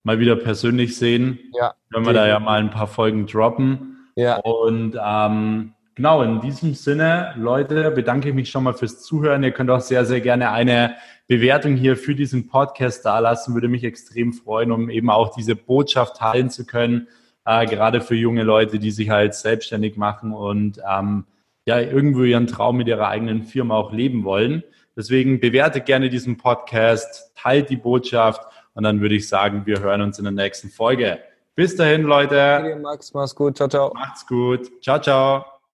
[0.02, 1.38] mal wieder persönlich sehen.
[1.58, 1.74] Ja.
[1.92, 3.96] Können wir da ja mal ein paar Folgen droppen.
[4.14, 4.36] Ja.
[4.38, 9.42] Und ähm, Genau, in diesem Sinne, Leute, bedanke ich mich schon mal fürs Zuhören.
[9.42, 10.94] Ihr könnt auch sehr, sehr gerne eine
[11.26, 13.54] Bewertung hier für diesen Podcast dalassen.
[13.54, 17.08] Würde mich extrem freuen, um eben auch diese Botschaft teilen zu können.
[17.46, 21.24] Äh, gerade für junge Leute, die sich halt selbstständig machen und ähm,
[21.64, 24.64] ja irgendwo ihren Traum mit ihrer eigenen Firma auch leben wollen.
[24.96, 28.42] Deswegen bewertet gerne diesen Podcast, teilt die Botschaft
[28.74, 31.18] und dann würde ich sagen, wir hören uns in der nächsten Folge.
[31.54, 32.78] Bis dahin, Leute.
[32.82, 33.56] Max, mach's gut.
[33.56, 33.92] Ciao, ciao.
[33.94, 34.70] Macht's gut.
[34.82, 35.55] Ciao, ciao.